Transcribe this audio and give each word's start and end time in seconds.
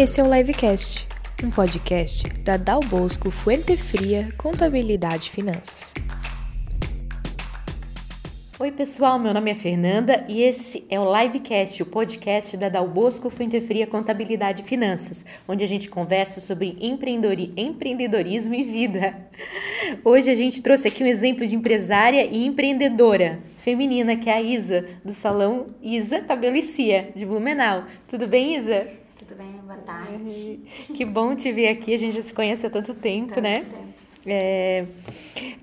Esse 0.00 0.20
é 0.20 0.24
o 0.24 0.32
Livecast, 0.32 1.08
um 1.42 1.50
podcast 1.50 2.28
da 2.44 2.56
Dal 2.56 2.78
Bosco 2.78 3.32
Fuente 3.32 3.76
Fria 3.76 4.28
Contabilidade 4.38 5.26
e 5.26 5.30
Finanças. 5.30 5.92
Oi, 8.60 8.70
pessoal, 8.70 9.18
meu 9.18 9.34
nome 9.34 9.50
é 9.50 9.56
Fernanda 9.56 10.24
e 10.28 10.40
esse 10.40 10.86
é 10.88 11.00
o 11.00 11.20
Livecast, 11.20 11.82
o 11.82 11.86
podcast 11.86 12.56
da 12.56 12.68
Dal 12.68 12.86
Bosco 12.86 13.28
Fuente 13.28 13.60
Fria 13.60 13.88
Contabilidade 13.88 14.62
e 14.62 14.64
Finanças, 14.64 15.26
onde 15.48 15.64
a 15.64 15.66
gente 15.66 15.90
conversa 15.90 16.40
sobre 16.40 16.78
empreendedorismo 16.80 18.54
e 18.54 18.62
vida. 18.62 19.16
Hoje 20.04 20.30
a 20.30 20.34
gente 20.36 20.62
trouxe 20.62 20.86
aqui 20.86 21.02
um 21.02 21.08
exemplo 21.08 21.44
de 21.44 21.56
empresária 21.56 22.24
e 22.24 22.46
empreendedora 22.46 23.40
feminina, 23.56 24.14
que 24.14 24.30
é 24.30 24.34
a 24.34 24.40
Isa, 24.40 24.86
do 25.04 25.12
salão 25.12 25.66
Isa 25.82 26.20
Cabelo 26.20 26.54
e 26.54 26.62
Cia, 26.62 27.10
de 27.16 27.26
Blumenau. 27.26 27.82
Tudo 28.06 28.28
bem, 28.28 28.54
Isa? 28.54 28.86
Tudo 29.28 29.36
bem, 29.36 29.60
boa 29.62 29.76
tarde. 29.80 30.58
Que 30.94 31.04
bom 31.04 31.36
te 31.36 31.52
ver 31.52 31.68
aqui, 31.68 31.92
a 31.92 31.98
gente 31.98 32.16
já 32.16 32.22
se 32.22 32.32
conhece 32.32 32.66
há 32.66 32.70
tanto 32.70 32.94
tempo, 32.94 33.28
Tanto 33.28 33.42
né? 33.42 33.56
tempo. 33.56 33.76
É... 34.26 34.86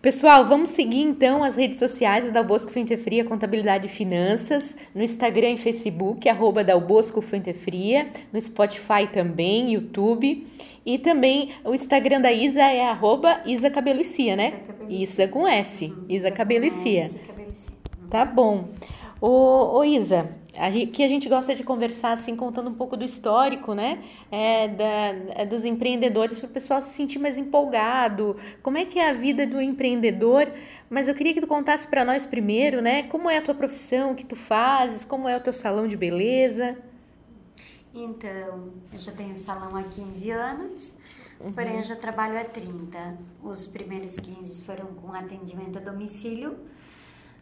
Pessoal, 0.03 0.45
vamos 0.45 0.69
seguir 0.69 1.01
então 1.01 1.43
as 1.43 1.55
redes 1.55 1.79
sociais 1.79 2.31
da 2.31 2.43
Bosco 2.43 2.71
Fuente 2.71 2.95
Fria 2.95 3.25
Contabilidade 3.25 3.87
e 3.87 3.89
Finanças, 3.89 4.77
no 4.93 5.01
Instagram 5.01 5.53
e 5.53 5.57
Facebook, 5.57 6.29
arroba 6.29 6.63
da 6.63 6.79
Bosco 6.79 7.23
Fuente 7.23 7.53
Fria, 7.53 8.07
no 8.31 8.39
Spotify 8.39 9.07
também, 9.11 9.73
YouTube, 9.73 10.45
e 10.85 10.99
também 10.99 11.49
o 11.63 11.73
Instagram 11.73 12.21
da 12.21 12.31
Isa 12.31 12.61
é 12.61 12.85
arroba 12.87 13.41
Isa 13.47 13.71
Cabelo 13.71 14.01
e 14.01 14.05
Cia, 14.05 14.35
né? 14.35 14.53
Isa 14.87 15.27
com 15.27 15.47
S, 15.47 15.85
Uhum, 15.85 16.05
Isa. 16.07 16.27
Isa 16.27 16.31
Cabelo 16.31 16.65
e 16.65 16.71
Cia. 16.71 17.09
Uhum. 17.09 18.07
Tá 18.11 18.23
bom. 18.25 18.65
Ô, 19.19 19.79
ô 19.79 19.83
Isa, 19.83 20.29
que 20.91 21.03
a 21.03 21.07
gente 21.07 21.27
gosta 21.29 21.53
de 21.55 21.63
conversar 21.63 22.13
assim, 22.13 22.35
contando 22.35 22.69
um 22.69 22.73
pouco 22.73 22.95
do 22.97 23.03
histórico, 23.05 23.73
né? 23.73 23.99
É, 24.31 24.67
da, 24.67 24.85
é, 25.41 25.45
dos 25.45 25.63
empreendedores, 25.65 26.39
para 26.39 26.47
o 26.47 26.51
pessoal 26.51 26.81
se 26.81 26.89
sentir 26.93 27.19
mais 27.19 27.37
empolgado. 27.37 28.35
Como 28.63 28.77
é 28.77 28.85
que 28.85 28.99
é 28.99 29.09
a 29.09 29.13
vida 29.13 29.45
do 29.45 29.61
empreendedor? 29.61 30.51
Mas 30.89 31.07
eu 31.07 31.15
queria 31.15 31.33
que 31.33 31.41
tu 31.41 31.47
contasse 31.47 31.87
para 31.87 32.05
nós 32.05 32.25
primeiro, 32.25 32.81
né? 32.81 33.03
Como 33.03 33.29
é 33.29 33.37
a 33.37 33.41
tua 33.41 33.55
profissão, 33.55 34.11
o 34.11 34.15
que 34.15 34.25
tu 34.25 34.35
fazes, 34.35 35.03
como 35.05 35.27
é 35.27 35.35
o 35.37 35.41
teu 35.41 35.53
salão 35.53 35.87
de 35.87 35.97
beleza. 35.97 36.77
Então, 37.93 38.73
eu 38.91 38.99
já 38.99 39.11
tenho 39.11 39.35
salão 39.35 39.75
há 39.75 39.83
15 39.83 40.29
anos, 40.31 40.95
Uhum. 41.39 41.51
porém 41.53 41.77
eu 41.77 41.83
já 41.83 41.95
trabalho 41.95 42.39
há 42.39 42.43
30. 42.43 43.17
Os 43.41 43.67
primeiros 43.67 44.19
15 44.19 44.63
foram 44.63 44.87
com 44.87 45.13
atendimento 45.13 45.77
a 45.77 45.81
domicílio, 45.81 46.57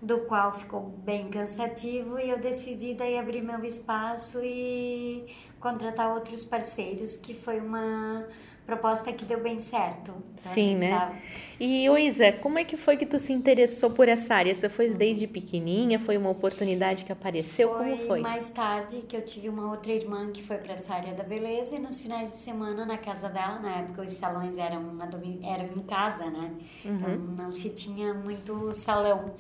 do 0.03 0.19
qual 0.21 0.53
ficou 0.53 0.81
bem 0.81 1.29
cansativo 1.29 2.19
e 2.19 2.29
eu 2.29 2.37
decidi 2.39 2.93
daí 2.93 3.17
abrir 3.17 3.41
meu 3.41 3.63
espaço 3.63 4.39
e 4.43 5.25
contratar 5.59 6.13
outros 6.13 6.43
parceiros, 6.43 7.15
que 7.15 7.33
foi 7.33 7.59
uma 7.59 8.25
proposta 8.65 9.11
que 9.13 9.25
deu 9.25 9.41
bem 9.41 9.59
certo. 9.59 10.13
Então, 10.39 10.51
Sim, 10.53 10.75
né? 10.75 10.89
tá- 10.89 11.13
E, 11.59 11.89
ô 11.89 11.97
Isa, 11.97 12.31
como 12.33 12.57
é 12.59 12.63
que 12.65 12.75
foi 12.77 12.97
que 12.97 13.05
tu 13.05 13.19
se 13.19 13.31
interessou 13.33 13.91
por 13.91 14.07
essa 14.09 14.35
área? 14.35 14.53
Você 14.55 14.69
foi 14.69 14.89
desde 14.89 15.27
pequenininha? 15.27 15.99
Foi 15.99 16.17
uma 16.17 16.29
oportunidade 16.29 17.05
que 17.05 17.11
apareceu? 17.11 17.69
como 17.69 17.97
foi? 18.07 18.21
mais 18.21 18.49
tarde 18.49 19.01
que 19.07 19.15
eu 19.15 19.21
tive 19.23 19.47
uma 19.49 19.69
outra 19.69 19.91
irmã 19.91 20.31
que 20.31 20.41
foi 20.43 20.57
para 20.57 20.73
essa 20.73 20.93
área 20.93 21.13
da 21.13 21.23
beleza 21.23 21.75
e 21.75 21.79
nos 21.79 21.99
finais 21.99 22.31
de 22.31 22.38
semana 22.38 22.85
na 22.85 22.97
casa 22.97 23.29
dela, 23.29 23.59
na 23.59 23.77
época 23.79 24.01
os 24.01 24.11
salões 24.11 24.57
eram, 24.57 24.81
a 25.01 25.05
domi- 25.05 25.39
eram 25.43 25.65
em 25.65 25.81
casa, 25.83 26.25
né? 26.29 26.51
Então 26.83 27.09
Uhum. 27.09 27.35
não 27.38 27.51
se 27.51 27.69
tinha 27.69 28.13
muito 28.13 28.73
salão. 28.73 29.33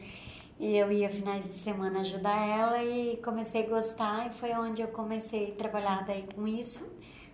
E 0.63 0.67
eu 0.77 0.91
ia 0.91 1.09
finais 1.09 1.45
de 1.45 1.53
semana 1.53 1.99
ajudar 2.01 2.37
ela 2.61 2.83
e 2.83 3.17
comecei 3.17 3.61
a 3.65 3.69
gostar 3.69 4.27
e 4.27 4.29
foi 4.39 4.51
onde 4.53 4.81
eu 4.81 4.87
comecei 4.99 5.51
a 5.51 5.55
trabalhar 5.61 6.05
daí 6.05 6.23
com 6.35 6.47
isso. 6.47 6.81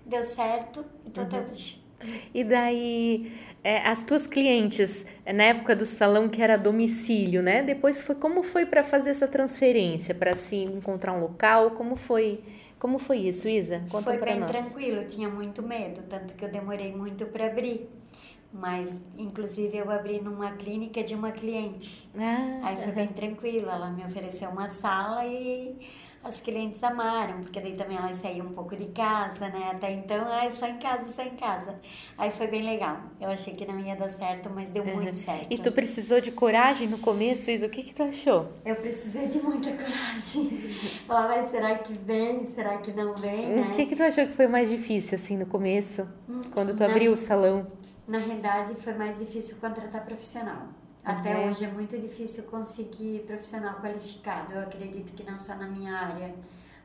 Deu 0.06 0.24
certo 0.24 0.86
e 1.06 1.10
tô 1.12 1.22
Uhum. 1.22 1.28
até 1.28 1.40
hoje. 1.42 1.80
E 2.34 2.44
daí, 2.44 3.32
é, 3.64 3.80
as 3.88 4.04
tuas 4.04 4.26
clientes, 4.28 5.06
é, 5.26 5.34
na 5.34 5.44
época 5.46 5.76
do 5.76 5.86
salão 5.86 6.30
que 6.30 6.42
era 6.42 6.58
domicílio, 6.58 7.42
né? 7.42 7.62
Depois 7.64 8.02
foi 8.02 8.16
como 8.16 8.44
foi 8.44 8.66
para 8.66 8.84
fazer 8.84 9.10
essa 9.12 9.28
transferência, 9.28 10.16
para 10.16 10.36
se 10.36 10.56
encontrar 10.58 11.14
um 11.14 11.22
local? 11.22 11.72
Como 11.72 11.96
foi? 11.96 12.44
Como 12.80 12.98
foi 13.00 13.20
isso, 13.20 13.48
Isa? 13.50 13.84
Conta 13.90 14.14
Foi 14.14 14.18
bem 14.18 14.40
nós. 14.40 14.46
tranquilo, 14.46 15.02
eu 15.02 15.08
tinha 15.08 15.30
muito 15.30 15.62
medo, 15.62 16.04
tanto 16.10 16.34
que 16.34 16.46
eu 16.46 16.50
demorei 16.52 16.96
muito 16.96 17.26
para 17.28 17.48
abrir. 17.48 17.90
Mas, 18.52 18.96
inclusive, 19.18 19.78
eu 19.78 19.92
abri 19.92 20.20
numa 20.20 20.52
clínica 20.54 21.04
de 21.04 21.14
uma 21.14 21.32
cliente. 21.32 22.10
Ah, 22.18 22.60
Aí 22.64 22.78
foi 22.78 22.92
bem 22.92 23.08
tranquilo, 23.08 23.70
ela 23.70 23.90
me 23.92 24.04
ofereceu 24.04 24.50
uma 24.50 24.68
sala 24.68 25.24
e 25.26 25.76
as 26.24 26.40
clientes 26.42 26.84
amaram, 26.84 27.42
porque 27.42 27.62
daí 27.62 27.74
também 27.78 27.96
elas 27.96 28.18
saíam 28.18 28.48
um 28.48 28.54
pouco 28.54 28.76
de 28.76 28.88
casa, 28.88 29.48
né? 29.50 29.70
Até 29.72 29.92
então, 29.94 30.26
ai, 30.28 30.50
só 30.50 30.68
em 30.68 30.78
casa, 30.80 31.08
só 31.10 31.22
em 31.22 31.36
casa. 31.36 31.80
Aí 32.18 32.32
foi 32.32 32.48
bem 32.48 32.64
legal. 32.64 32.98
Eu 33.22 33.30
achei 33.30 33.54
que 33.54 33.66
não 33.68 33.80
ia 33.80 33.96
dar 33.96 34.10
certo, 34.10 34.50
mas 34.50 34.72
deu 34.72 34.84
muito 34.84 35.16
certo. 35.16 35.46
E 35.52 35.58
tu 35.58 35.72
precisou 35.72 36.20
de 36.20 36.32
coragem 36.32 36.88
no 36.88 36.98
começo, 36.98 37.52
Isa? 37.52 37.68
O 37.68 37.70
que 37.70 37.84
que 37.84 37.94
tu 37.94 38.02
achou? 38.04 38.50
Eu 38.66 38.76
precisei 38.78 39.28
de 39.28 39.40
muita 39.40 39.72
coragem. 39.72 40.50
Falar, 41.08 41.28
mas 41.28 41.50
será 41.52 41.78
que 41.78 41.94
vem? 41.94 42.44
Será 42.46 42.78
que 42.80 42.92
não 42.92 43.14
vem, 43.14 43.48
né? 43.48 43.70
O 43.72 43.76
que 43.76 43.86
que 43.86 43.96
tu 43.96 44.02
achou 44.04 44.26
que 44.26 44.34
foi 44.34 44.48
mais 44.48 44.68
difícil, 44.68 45.16
assim, 45.16 45.38
no 45.38 45.46
começo? 45.46 46.06
Quando 46.54 46.74
tu 46.76 46.80
na- 46.80 46.88
abriu 46.88 47.14
o 47.14 47.18
salão? 47.18 47.68
Na 48.10 48.18
realidade, 48.18 48.74
foi 48.76 48.94
mais 48.94 49.20
difícil 49.20 49.56
contratar 49.62 50.04
profissional. 50.04 50.64
Até 51.06 51.36
Uhum. 51.38 51.48
hoje 51.48 51.64
é 51.64 51.68
muito 51.68 51.98
difícil 51.98 52.44
conseguir 52.46 53.20
profissional 53.28 53.76
qualificado. 53.80 54.54
Eu 54.54 54.62
acredito 54.62 55.14
que 55.16 55.24
não 55.30 55.40
só 55.40 55.56
na 55.56 55.68
minha 55.68 55.94
área, 55.94 56.34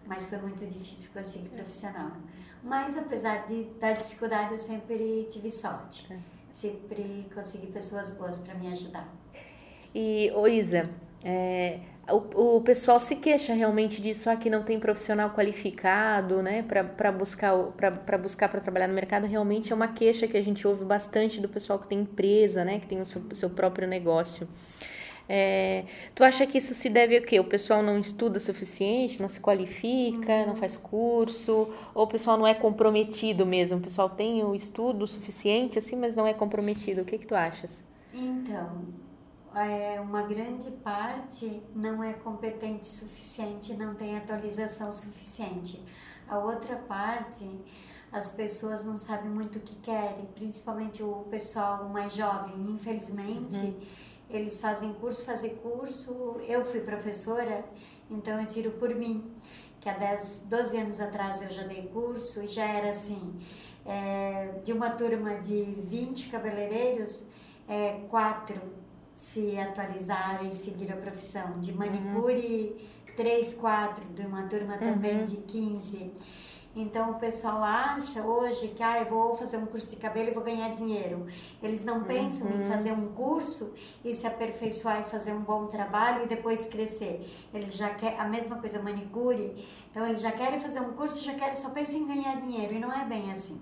mas 0.07 0.29
foi 0.29 0.39
muito 0.39 0.65
difícil 0.67 1.09
conseguir 1.15 1.49
profissional. 1.49 2.11
Mas 2.63 2.97
apesar 2.97 3.47
de, 3.47 3.65
da 3.81 3.93
dificuldade, 3.93 4.53
eu 4.53 4.59
sempre 4.59 5.27
tive 5.31 5.51
sorte. 5.51 6.13
É. 6.13 6.19
Sempre 6.53 7.27
consegui 7.35 7.67
pessoas 7.69 8.11
boas 8.11 8.39
para 8.39 8.55
me 8.55 8.69
ajudar. 8.69 9.09
E, 9.95 10.31
ô 10.35 10.47
Isa, 10.47 10.91
é, 11.25 11.79
o, 12.09 12.57
o 12.57 12.61
pessoal 12.61 13.01
se 13.01 13.17
queixa 13.17 13.55
realmente 13.55 14.03
disso, 14.03 14.29
ah, 14.29 14.37
que 14.37 14.51
não 14.51 14.63
tem 14.63 14.79
profissional 14.79 15.31
qualificado, 15.31 16.43
né, 16.43 16.63
para 16.63 17.11
buscar 17.11 17.55
para 17.77 18.19
buscar 18.19 18.49
para 18.49 18.61
trabalhar 18.61 18.89
no 18.89 18.95
mercado, 18.95 19.27
realmente 19.27 19.73
é 19.73 19.75
uma 19.75 19.89
queixa 19.89 20.29
que 20.29 20.37
a 20.37 20.43
gente 20.43 20.67
ouve 20.67 20.85
bastante 20.85 21.41
do 21.41 21.49
pessoal 21.49 21.79
que 21.79 21.89
tem 21.89 22.01
empresa, 22.01 22.65
né, 22.65 22.79
que 22.79 22.87
tem 22.87 23.01
o 23.01 23.07
seu, 23.07 23.23
seu 23.33 23.49
próprio 23.49 23.89
negócio. 23.89 24.47
É, 25.27 25.85
tu 26.15 26.23
acha 26.23 26.47
que 26.47 26.59
isso 26.59 26.75
se 26.75 26.91
deve 26.91 27.17
a 27.17 27.23
quê? 27.23 27.41
O 27.41 27.45
pessoal 27.45 27.83
não 27.83 27.99
estuda 27.99 28.37
o 28.37 28.41
suficiente, 28.41 29.23
não 29.23 29.29
se 29.29 29.41
qualifica, 29.41 30.45
não 30.45 30.55
faz 30.55 30.77
curso, 30.77 31.71
ou 31.95 32.05
o 32.05 32.07
pessoal 32.07 32.37
não 32.37 32.47
é 32.47 32.53
comprometido 32.53 33.47
mesmo? 33.47 33.79
O 33.79 33.81
pessoal 33.81 34.11
tem 34.11 34.45
o 34.45 34.55
estudo 34.55 35.07
suficiente, 35.07 35.79
assim, 35.79 35.97
mas 35.97 36.15
não 36.15 36.27
é 36.27 36.35
comprometido. 36.35 37.01
O 37.01 37.05
que 37.07 37.17
que 37.17 37.27
tu 37.27 37.35
achas? 37.35 37.83
Então, 38.13 38.85
é, 39.55 40.01
uma 40.01 40.23
grande 40.23 40.71
parte 40.71 41.63
não 41.75 42.03
é 42.03 42.13
competente 42.13 42.87
suficiente, 42.87 43.75
não 43.75 43.95
tem 43.95 44.17
atualização 44.17 44.91
suficiente. 44.91 45.81
A 46.29 46.39
outra 46.39 46.77
parte, 46.77 47.49
as 48.11 48.31
pessoas 48.31 48.85
não 48.85 48.97
sabem 48.97 49.31
muito 49.31 49.59
o 49.59 49.61
que 49.61 49.77
querem, 49.77 50.27
principalmente 50.35 51.03
o 51.03 51.27
pessoal 51.31 51.89
mais 51.89 52.15
jovem. 52.15 52.55
Infelizmente, 52.69 53.77
eles 54.29 54.61
fazem 54.61 54.93
curso, 54.95 55.25
fazer 55.25 55.61
curso. 55.63 56.37
Eu 56.49 56.65
fui 56.65 56.81
professora, 56.81 57.65
então 58.11 58.41
eu 58.41 58.47
tiro 58.47 58.73
por 58.73 58.93
mim, 58.95 59.31
que 59.81 59.89
há 59.89 59.97
10, 59.97 60.45
12 60.47 60.77
anos 60.79 61.01
atrás 61.01 61.43
eu 61.43 61.51
já 61.51 61.63
dei 61.63 61.89
curso 61.93 62.43
e 62.43 62.49
já 62.49 62.65
era 62.65 62.91
assim, 62.91 63.39
é, 63.85 64.61
de 64.65 64.73
uma 64.73 64.91
turma 64.91 65.35
de 65.41 65.63
20 65.63 66.29
cabeleireiros, 66.29 67.27
é, 67.69 68.01
quatro 68.09 68.84
se 69.25 69.59
atualizaram 69.59 70.49
e 70.49 70.55
seguiram 70.55 70.99
a 70.99 71.01
profissão. 71.01 71.59
De 71.59 71.73
manicure, 71.73 72.77
três, 73.17 73.55
quatro, 73.55 74.05
de 74.11 74.23
uma 74.23 74.43
turma 74.47 74.77
também 74.77 75.25
de 75.25 75.37
15. 75.37 76.13
Então 76.77 77.13
o 77.13 77.15
pessoal 77.15 77.63
acha 77.63 78.21
hoje 78.23 78.69
que 78.69 78.83
ah, 78.83 78.99
eu 78.99 79.07
vou 79.07 79.33
fazer 79.35 79.57
um 79.57 79.67
curso 79.67 79.91
de 79.91 79.97
cabelo 79.97 80.29
e 80.29 80.33
vou 80.33 80.43
ganhar 80.43 80.69
dinheiro. 80.71 81.27
Eles 81.63 81.85
não 81.85 82.03
pensam 82.03 82.49
em 82.51 82.63
fazer 82.65 82.93
um 82.93 83.13
curso 83.13 83.73
e 84.05 84.13
se 84.13 84.27
aperfeiçoar 84.27 85.01
e 85.01 85.05
fazer 85.05 85.33
um 85.33 85.43
bom 85.43 85.67
trabalho 85.69 86.25
e 86.25 86.27
depois 86.27 86.67
crescer. 86.67 87.25
Eles 87.55 87.77
já 87.77 87.91
querem 87.95 88.19
a 88.19 88.25
mesma 88.25 88.57
coisa 88.57 88.83
manicure, 88.83 89.55
então 89.91 90.05
eles 90.05 90.21
já 90.21 90.33
querem 90.33 90.59
fazer 90.59 90.81
um 90.81 90.93
curso, 90.95 91.23
já 91.25 91.35
querem 91.35 91.55
só 91.55 91.71
pensam 91.71 92.01
em 92.01 92.07
ganhar 92.07 92.35
dinheiro 92.37 92.75
e 92.75 92.79
não 92.79 92.93
é 92.93 93.05
bem 93.05 93.31
assim. 93.31 93.61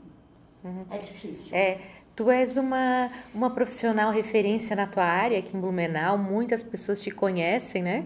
É 0.90 0.96
difícil. 0.96 1.54
É, 1.54 1.80
tu 2.14 2.30
és 2.30 2.56
uma, 2.56 3.10
uma 3.34 3.50
profissional 3.50 4.10
referência 4.12 4.76
na 4.76 4.86
tua 4.86 5.04
área 5.04 5.38
aqui 5.38 5.56
em 5.56 5.60
Blumenau, 5.60 6.18
muitas 6.18 6.62
pessoas 6.62 7.00
te 7.00 7.10
conhecem, 7.10 7.82
né? 7.82 8.04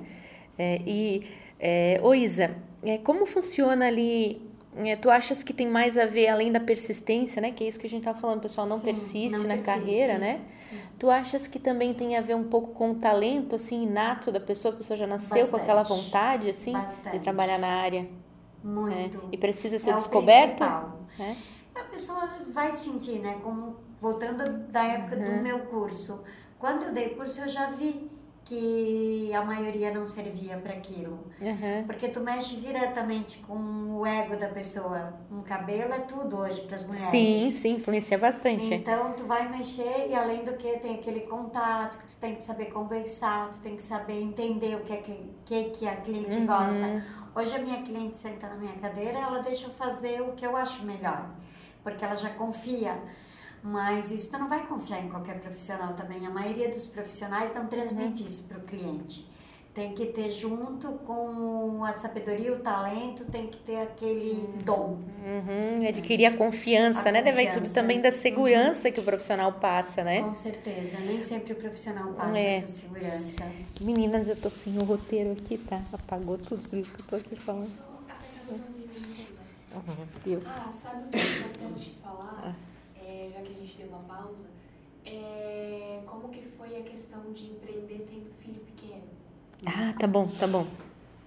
É, 0.58 0.80
e, 0.86 1.26
é, 1.58 2.00
ô 2.02 2.14
Isa, 2.14 2.54
é, 2.82 2.98
como 2.98 3.26
funciona 3.26 3.86
ali? 3.86 4.42
é, 4.76 4.94
tu 4.94 5.10
achas 5.10 5.42
que 5.42 5.52
tem 5.54 5.66
mais 5.66 5.96
a 5.96 6.04
ver 6.04 6.28
além 6.28 6.52
da 6.52 6.60
persistência, 6.60 7.40
né? 7.40 7.50
Que 7.50 7.64
é 7.64 7.68
isso 7.68 7.80
que 7.80 7.86
a 7.86 7.90
gente 7.90 8.04
tá 8.04 8.14
falando, 8.14 8.38
o 8.38 8.42
pessoal 8.42 8.66
não 8.66 8.78
Sim, 8.78 8.84
persiste 8.84 9.32
não 9.32 9.44
na 9.44 9.54
persiste. 9.54 9.64
carreira, 9.80 10.18
né? 10.18 10.40
Tu 10.98 11.08
achas 11.08 11.46
que 11.46 11.58
também 11.58 11.94
tem 11.94 12.16
a 12.16 12.20
ver 12.20 12.34
um 12.34 12.44
pouco 12.44 12.72
com 12.74 12.90
o 12.90 12.94
talento, 12.96 13.54
assim, 13.54 13.84
inato 13.84 14.30
da 14.30 14.40
pessoa? 14.40 14.74
A 14.74 14.76
pessoa 14.76 14.96
já 14.96 15.06
nasceu 15.06 15.48
com 15.48 15.56
aquela 15.56 15.82
Bastante. 15.82 16.04
vontade, 16.04 16.50
assim, 16.50 16.72
de 16.72 16.78
Bastante. 16.78 17.18
trabalhar 17.20 17.58
na 17.58 17.68
área? 17.68 18.06
Muito. 18.62 19.18
É, 19.18 19.20
e 19.32 19.38
precisa 19.38 19.78
ser 19.78 19.90
É 19.90 19.92
principal. 19.94 21.06
né? 21.18 21.36
pessoa 21.96 22.28
vai 22.52 22.72
sentir, 22.72 23.18
né? 23.20 23.38
Como 23.42 23.76
voltando 24.00 24.70
da 24.70 24.84
época 24.84 25.16
uhum. 25.16 25.24
do 25.24 25.42
meu 25.42 25.58
curso. 25.66 26.22
Quando 26.58 26.84
eu 26.84 26.92
dei 26.92 27.10
curso, 27.10 27.40
eu 27.40 27.48
já 27.48 27.66
vi 27.70 28.10
que 28.46 29.34
a 29.34 29.44
maioria 29.44 29.92
não 29.92 30.06
servia 30.06 30.56
para 30.56 30.72
aquilo. 30.72 31.18
Uhum. 31.40 31.84
Porque 31.84 32.08
tu 32.08 32.20
mexe 32.20 32.56
diretamente 32.56 33.38
com 33.38 33.98
o 33.98 34.06
ego 34.06 34.36
da 34.36 34.46
pessoa. 34.46 35.14
Um 35.30 35.40
cabelo 35.40 35.92
é 35.92 35.98
tudo 35.98 36.38
hoje 36.38 36.60
para 36.60 36.76
as 36.76 36.84
mulheres. 36.86 37.08
Sim, 37.08 37.50
sim, 37.50 37.74
influencia 37.74 38.16
bastante. 38.16 38.72
Então 38.72 39.12
tu 39.14 39.24
vai 39.24 39.48
mexer 39.48 40.06
e 40.08 40.14
além 40.14 40.44
do 40.44 40.52
que 40.52 40.78
tem 40.78 40.94
aquele 40.94 41.22
contato 41.22 41.98
que 41.98 42.06
tu 42.06 42.16
tem 42.18 42.36
que 42.36 42.42
saber 42.44 42.66
conversar, 42.66 43.50
tu 43.50 43.60
tem 43.60 43.74
que 43.74 43.82
saber 43.82 44.22
entender 44.22 44.76
o 44.76 44.80
que 44.80 44.92
é 44.92 44.96
que, 44.98 45.30
que, 45.44 45.64
que 45.70 45.88
a 45.88 45.96
cliente 45.96 46.36
uhum. 46.36 46.46
gosta. 46.46 47.04
Hoje 47.34 47.56
a 47.56 47.58
minha 47.58 47.82
cliente 47.82 48.16
senta 48.16 48.48
na 48.48 48.54
minha 48.54 48.74
cadeira, 48.74 49.18
ela 49.18 49.40
deixa 49.40 49.66
eu 49.66 49.70
fazer 49.70 50.22
o 50.22 50.32
que 50.32 50.46
eu 50.46 50.56
acho 50.56 50.86
melhor, 50.86 51.28
porque 51.82 52.04
ela 52.04 52.14
já 52.14 52.30
confia 52.30 52.96
mas 53.62 54.10
isso 54.10 54.30
tu 54.30 54.38
não 54.38 54.48
vai 54.48 54.66
confiar 54.66 55.04
em 55.04 55.08
qualquer 55.08 55.40
profissional 55.40 55.94
também. 55.94 56.26
A 56.26 56.30
maioria 56.30 56.68
dos 56.68 56.88
profissionais 56.88 57.54
não 57.54 57.66
transmite 57.66 58.22
uhum. 58.22 58.28
isso 58.28 58.44
para 58.44 58.58
o 58.58 58.62
cliente. 58.62 59.26
Tem 59.74 59.92
que 59.92 60.06
ter 60.06 60.30
junto 60.30 60.88
com 61.06 61.84
a 61.84 61.92
sabedoria, 61.92 62.50
o 62.50 62.60
talento, 62.60 63.26
tem 63.26 63.48
que 63.48 63.58
ter 63.58 63.76
aquele 63.76 64.30
uhum. 64.30 64.62
dom. 64.64 64.98
Uhum. 65.22 65.86
Adquirir 65.86 66.24
a 66.24 66.34
confiança, 66.34 67.10
a 67.10 67.12
né? 67.12 67.22
Confiança. 67.22 67.44
Deve 67.44 67.60
tudo 67.60 67.74
também 67.74 68.00
da 68.00 68.10
segurança 68.10 68.88
uhum. 68.88 68.94
que 68.94 69.00
o 69.00 69.02
profissional 69.02 69.52
passa, 69.52 70.02
né? 70.02 70.22
Com 70.22 70.32
certeza. 70.32 70.98
Nem 71.00 71.22
sempre 71.22 71.52
o 71.52 71.56
profissional 71.56 72.14
passa 72.14 72.38
é. 72.38 72.56
essa 72.56 72.72
segurança. 72.72 73.44
Meninas, 73.82 74.28
eu 74.28 74.36
tô 74.36 74.48
sem 74.48 74.78
o 74.78 74.84
roteiro 74.84 75.32
aqui, 75.32 75.58
tá? 75.58 75.82
Apagou 75.92 76.38
tudo, 76.38 76.66
por 76.68 76.78
isso 76.78 76.94
que 76.94 77.00
eu 77.02 77.06
tô 77.06 77.16
aqui 77.16 77.36
falando. 77.36 77.96
Uhum. 79.76 80.06
Deus. 80.24 80.46
Ah, 80.46 80.70
sabe 80.72 81.04
o 81.04 81.10
que 81.10 81.18
eu 81.18 81.50
quero 81.52 81.74
te 81.74 81.90
falar? 82.02 82.56
É, 83.06 83.30
já 83.32 83.40
que 83.40 83.52
a 83.52 83.54
gente 83.54 83.76
deu 83.76 83.86
uma 83.86 84.00
pausa, 84.00 84.46
é, 85.04 86.02
como 86.06 86.28
que 86.28 86.42
foi 86.42 86.76
a 86.76 86.82
questão 86.82 87.32
de 87.32 87.46
empreender 87.46 88.04
tendo 88.10 88.28
filho 88.42 88.60
pequeno? 88.60 89.04
Ah, 89.64 89.94
tá 89.96 90.08
bom, 90.08 90.26
tá 90.26 90.48
bom. 90.48 90.66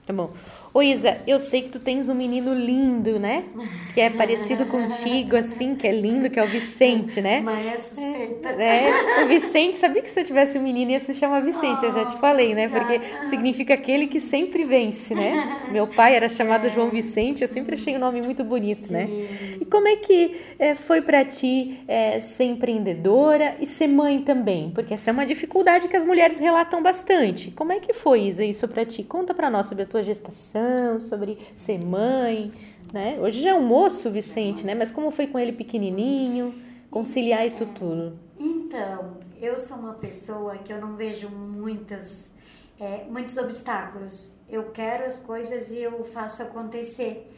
Tá 0.09 0.13
bom. 0.13 0.31
Ô 0.71 0.83
Isa, 0.83 1.17
eu 1.25 1.39
sei 1.39 1.63
que 1.63 1.69
tu 1.69 1.79
tens 1.79 2.09
um 2.09 2.13
menino 2.13 2.53
lindo, 2.53 3.19
né? 3.19 3.45
Que 3.93 4.01
é 4.01 4.09
parecido 4.11 4.67
contigo, 4.67 5.35
assim, 5.35 5.73
que 5.73 5.87
é 5.87 5.91
lindo, 5.91 6.29
que 6.29 6.39
é 6.39 6.43
o 6.43 6.47
Vicente, 6.47 7.19
né? 7.21 7.41
Mas 7.41 7.65
é 7.65 7.77
suspeita. 7.77 8.49
É, 8.49 9.23
o 9.23 9.27
Vicente, 9.27 9.77
sabia 9.77 10.01
que 10.01 10.11
se 10.11 10.19
eu 10.19 10.23
tivesse 10.23 10.59
um 10.59 10.61
menino 10.61 10.91
ia 10.91 10.99
se 10.99 11.13
chamar 11.15 11.41
Vicente, 11.41 11.79
oh, 11.81 11.85
eu 11.85 11.93
já 11.93 12.05
te 12.05 12.17
falei, 12.17 12.53
né? 12.53 12.69
Porque 12.73 13.01
significa 13.29 13.73
aquele 13.73 14.05
que 14.05 14.19
sempre 14.19 14.63
vence, 14.63 15.15
né? 15.15 15.67
Meu 15.71 15.87
pai 15.87 16.15
era 16.15 16.29
chamado 16.29 16.67
é. 16.67 16.69
João 16.69 16.91
Vicente, 16.91 17.41
eu 17.41 17.47
sempre 17.47 17.75
achei 17.75 17.95
o 17.95 17.97
um 17.97 17.99
nome 17.99 18.21
muito 18.21 18.43
bonito, 18.43 18.91
né? 18.93 19.07
Sim. 19.07 19.21
né? 19.21 19.57
E 19.61 19.65
como 19.65 19.87
é 19.87 19.95
que 19.95 20.39
é, 20.59 20.75
foi 20.75 21.01
para 21.01 21.25
ti 21.25 21.79
é, 21.87 22.19
ser 22.19 22.43
empreendedora 22.43 23.55
e 23.59 23.65
ser 23.65 23.87
mãe 23.87 24.21
também? 24.21 24.69
Porque 24.69 24.93
essa 24.93 25.09
é 25.09 25.13
uma 25.13 25.25
dificuldade 25.25 25.87
que 25.87 25.97
as 25.97 26.05
mulheres 26.05 26.37
relatam 26.37 26.81
bastante. 26.83 27.49
Como 27.51 27.71
é 27.71 27.79
que 27.79 27.91
foi, 27.91 28.27
Isa, 28.27 28.45
isso 28.45 28.67
para 28.67 28.85
ti? 28.85 29.03
Conta 29.03 29.33
para 29.33 29.49
nós 29.49 29.65
sobre 29.65 29.83
a 29.83 29.87
tua 29.87 29.98
gestação 30.03 30.99
sobre 30.99 31.37
ser 31.55 31.79
mãe, 31.79 32.51
né? 32.93 33.19
Hoje 33.21 33.41
já 33.41 33.51
é 33.51 33.53
um 33.53 33.65
moço, 33.65 34.09
Vicente, 34.09 34.65
né? 34.65 34.75
Mas 34.75 34.91
como 34.91 35.11
foi 35.11 35.27
com 35.27 35.37
ele 35.37 35.51
pequenininho, 35.51 36.53
conciliar 36.89 37.45
isso 37.45 37.65
tudo? 37.67 38.17
Então, 38.37 39.17
eu 39.39 39.57
sou 39.57 39.77
uma 39.77 39.93
pessoa 39.93 40.57
que 40.57 40.71
eu 40.71 40.79
não 40.79 40.95
vejo 40.95 41.29
muitas, 41.29 42.31
é, 42.79 43.03
muitos 43.09 43.37
obstáculos. 43.37 44.33
Eu 44.49 44.71
quero 44.71 45.05
as 45.05 45.19
coisas 45.19 45.71
e 45.71 45.77
eu 45.77 46.03
faço 46.03 46.41
acontecer. 46.41 47.29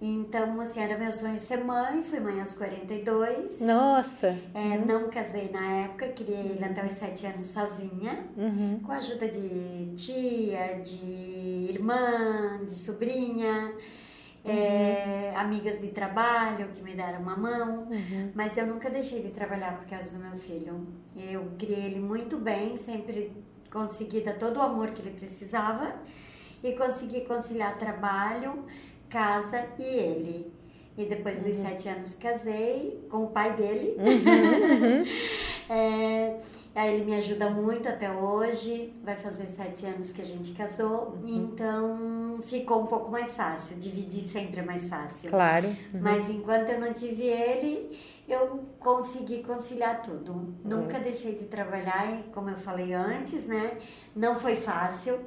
Então, 0.00 0.60
assim, 0.60 0.80
era 0.80 0.98
meu 0.98 1.10
sonho 1.10 1.38
ser 1.38 1.64
mãe, 1.64 2.02
fui 2.02 2.20
mãe 2.20 2.38
aos 2.40 2.52
42. 2.52 3.60
Nossa! 3.60 4.38
É, 4.52 4.58
uhum. 4.58 4.84
Não 4.84 5.08
casei 5.08 5.50
na 5.50 5.84
época, 5.84 6.08
criei 6.08 6.48
ele 6.48 6.64
até 6.64 6.84
os 6.84 6.92
7 6.92 7.26
anos 7.26 7.46
sozinha, 7.46 8.26
uhum. 8.36 8.80
com 8.84 8.92
a 8.92 8.96
ajuda 8.96 9.26
de 9.26 9.94
tia, 9.96 10.80
de 10.82 11.35
irmã, 11.76 12.60
de 12.64 12.74
sobrinha, 12.74 13.72
uhum. 14.44 14.50
é, 14.50 15.32
amigas 15.36 15.80
de 15.80 15.88
trabalho 15.88 16.68
que 16.74 16.82
me 16.82 16.94
deram 16.94 17.20
uma 17.20 17.36
mão, 17.36 17.88
uhum. 17.90 18.32
mas 18.34 18.56
eu 18.56 18.66
nunca 18.66 18.90
deixei 18.90 19.22
de 19.22 19.30
trabalhar 19.30 19.76
por 19.78 19.86
causa 19.88 20.16
do 20.16 20.22
meu 20.22 20.36
filho. 20.36 20.86
Eu 21.16 21.52
criei 21.58 21.86
ele 21.86 22.00
muito 22.00 22.36
bem, 22.36 22.76
sempre 22.76 23.32
consegui 23.70 24.20
dar 24.20 24.38
todo 24.38 24.58
o 24.58 24.62
amor 24.62 24.90
que 24.90 25.02
ele 25.02 25.10
precisava 25.10 25.94
e 26.62 26.72
consegui 26.72 27.22
conciliar 27.22 27.76
trabalho 27.76 28.64
casa 29.08 29.66
e 29.78 29.82
ele. 29.82 30.52
E 30.96 31.04
depois 31.04 31.40
dos 31.40 31.58
uhum. 31.58 31.64
sete 31.64 31.88
anos 31.88 32.14
casei 32.14 33.06
com 33.10 33.24
o 33.24 33.26
pai 33.28 33.54
dele. 33.54 33.96
Uhum, 33.98 34.98
uhum. 34.98 35.04
é, 35.68 36.38
ele 36.84 37.04
me 37.04 37.14
ajuda 37.14 37.48
muito 37.48 37.88
até 37.88 38.10
hoje. 38.10 38.92
Vai 39.02 39.16
fazer 39.16 39.48
sete 39.48 39.86
anos 39.86 40.12
que 40.12 40.20
a 40.20 40.24
gente 40.24 40.52
casou. 40.52 41.18
Uhum. 41.22 41.26
Então 41.26 42.38
ficou 42.42 42.82
um 42.82 42.86
pouco 42.86 43.10
mais 43.10 43.34
fácil. 43.34 43.78
Dividir 43.78 44.22
sempre 44.22 44.60
é 44.60 44.62
mais 44.62 44.88
fácil. 44.88 45.30
Claro. 45.30 45.68
Uhum. 45.68 46.00
Mas 46.00 46.28
enquanto 46.28 46.68
eu 46.68 46.80
não 46.80 46.92
tive 46.92 47.22
ele, 47.22 47.98
eu 48.28 48.64
consegui 48.78 49.42
conciliar 49.42 50.02
tudo. 50.02 50.32
Uhum. 50.32 50.54
Nunca 50.64 50.98
deixei 50.98 51.34
de 51.34 51.44
trabalhar, 51.44 52.24
como 52.32 52.50
eu 52.50 52.58
falei 52.58 52.92
antes, 52.92 53.46
né? 53.46 53.78
Não 54.14 54.36
foi 54.36 54.56
fácil 54.56 55.18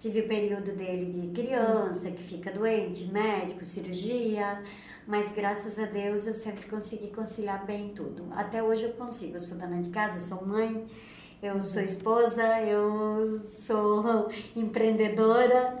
Tive 0.00 0.20
o 0.20 0.26
período 0.28 0.72
dele 0.72 1.12
de 1.12 1.28
criança, 1.28 2.10
que 2.10 2.22
fica 2.22 2.50
doente, 2.50 3.04
médico, 3.04 3.62
cirurgia, 3.62 4.62
mas 5.10 5.32
graças 5.32 5.76
a 5.76 5.86
Deus 5.86 6.24
eu 6.24 6.32
sempre 6.32 6.66
consegui 6.70 7.08
conciliar 7.08 7.66
bem 7.66 7.88
tudo. 7.88 8.24
Até 8.30 8.62
hoje 8.62 8.84
eu 8.84 8.92
consigo. 8.92 9.34
Eu 9.34 9.40
sou 9.40 9.58
dona 9.58 9.82
de 9.82 9.88
casa, 9.88 10.20
sou 10.20 10.46
mãe, 10.46 10.86
eu 11.42 11.60
sou 11.60 11.82
esposa, 11.82 12.42
eu 12.60 13.40
sou 13.40 14.30
empreendedora. 14.54 15.80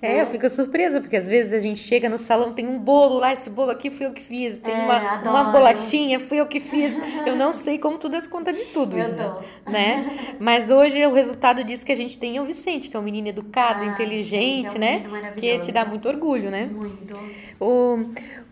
É, 0.00 0.22
eu 0.22 0.26
fico 0.26 0.48
surpresa, 0.48 1.00
porque 1.00 1.16
às 1.16 1.28
vezes 1.28 1.52
a 1.52 1.58
gente 1.58 1.80
chega 1.80 2.08
no 2.08 2.18
salão, 2.18 2.52
tem 2.52 2.68
um 2.68 2.78
bolo 2.78 3.18
lá, 3.18 3.32
esse 3.32 3.50
bolo 3.50 3.72
aqui 3.72 3.90
fui 3.90 4.06
eu 4.06 4.12
que 4.12 4.22
fiz, 4.22 4.56
tem 4.58 4.72
é, 4.72 4.78
uma, 4.78 5.22
uma 5.22 5.44
bolachinha, 5.50 6.20
fui 6.20 6.38
eu 6.38 6.46
que 6.46 6.60
fiz. 6.60 6.96
Eu 7.26 7.34
não 7.34 7.52
sei 7.52 7.78
como 7.78 7.98
tu 7.98 8.08
das 8.08 8.28
conta 8.28 8.52
de 8.52 8.66
tudo, 8.66 8.96
eu 8.96 9.04
Isa, 9.04 9.38
né? 9.66 10.36
Mas 10.38 10.70
hoje 10.70 11.04
o 11.04 11.12
resultado 11.12 11.64
disso 11.64 11.84
que 11.84 11.90
a 11.90 11.96
gente 11.96 12.16
tem 12.16 12.36
é 12.36 12.40
o 12.40 12.44
Vicente, 12.44 12.88
que 12.88 12.96
é 12.96 13.00
um 13.00 13.02
menino 13.02 13.26
educado, 13.26 13.82
ah, 13.82 13.86
inteligente, 13.86 14.68
é 14.68 14.76
um 14.76 14.78
né? 14.78 15.32
Que 15.36 15.58
te 15.58 15.72
dá 15.72 15.84
muito 15.84 16.08
orgulho, 16.08 16.48
né? 16.48 16.70
Muito. 16.72 17.18
O, 17.60 18.04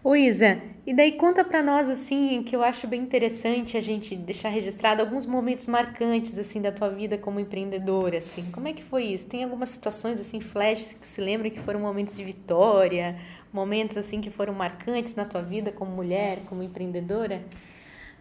o 0.06 0.14
Isa, 0.14 0.62
e 0.87 0.94
daí 0.94 1.11
conta 1.17 1.43
para 1.43 1.61
nós 1.64 1.91
assim, 1.91 2.41
que 2.44 2.55
eu 2.55 2.62
acho 2.62 2.87
bem 2.87 3.00
interessante 3.00 3.76
a 3.76 3.81
gente 3.81 4.14
deixar 4.14 4.50
registrado 4.50 5.02
alguns 5.02 5.26
momentos 5.26 5.66
marcantes 5.66 6.38
assim 6.38 6.62
da 6.62 6.71
tua 6.71 6.88
vida 6.88 7.19
como 7.19 7.40
empreendedora, 7.40 8.19
assim. 8.19 8.49
Como 8.52 8.69
é 8.69 8.73
que 8.73 8.85
foi 8.85 9.02
isso? 9.02 9.26
Tem 9.26 9.42
algumas 9.42 9.71
situações 9.71 10.21
assim, 10.21 10.38
flashes 10.38 10.92
que 10.92 11.00
tu 11.00 11.07
se 11.07 11.21
lembra 11.21 11.50
que 11.50 11.59
foram 11.59 11.81
momentos 11.81 12.16
de 12.16 12.23
vitória, 12.23 13.16
momentos 13.52 13.97
assim 13.97 14.21
que 14.21 14.31
foram 14.31 14.54
marcantes 14.54 15.16
na 15.16 15.25
tua 15.25 15.42
vida 15.42 15.73
como 15.73 15.90
mulher, 15.90 16.38
como 16.49 16.62
empreendedora? 16.62 17.42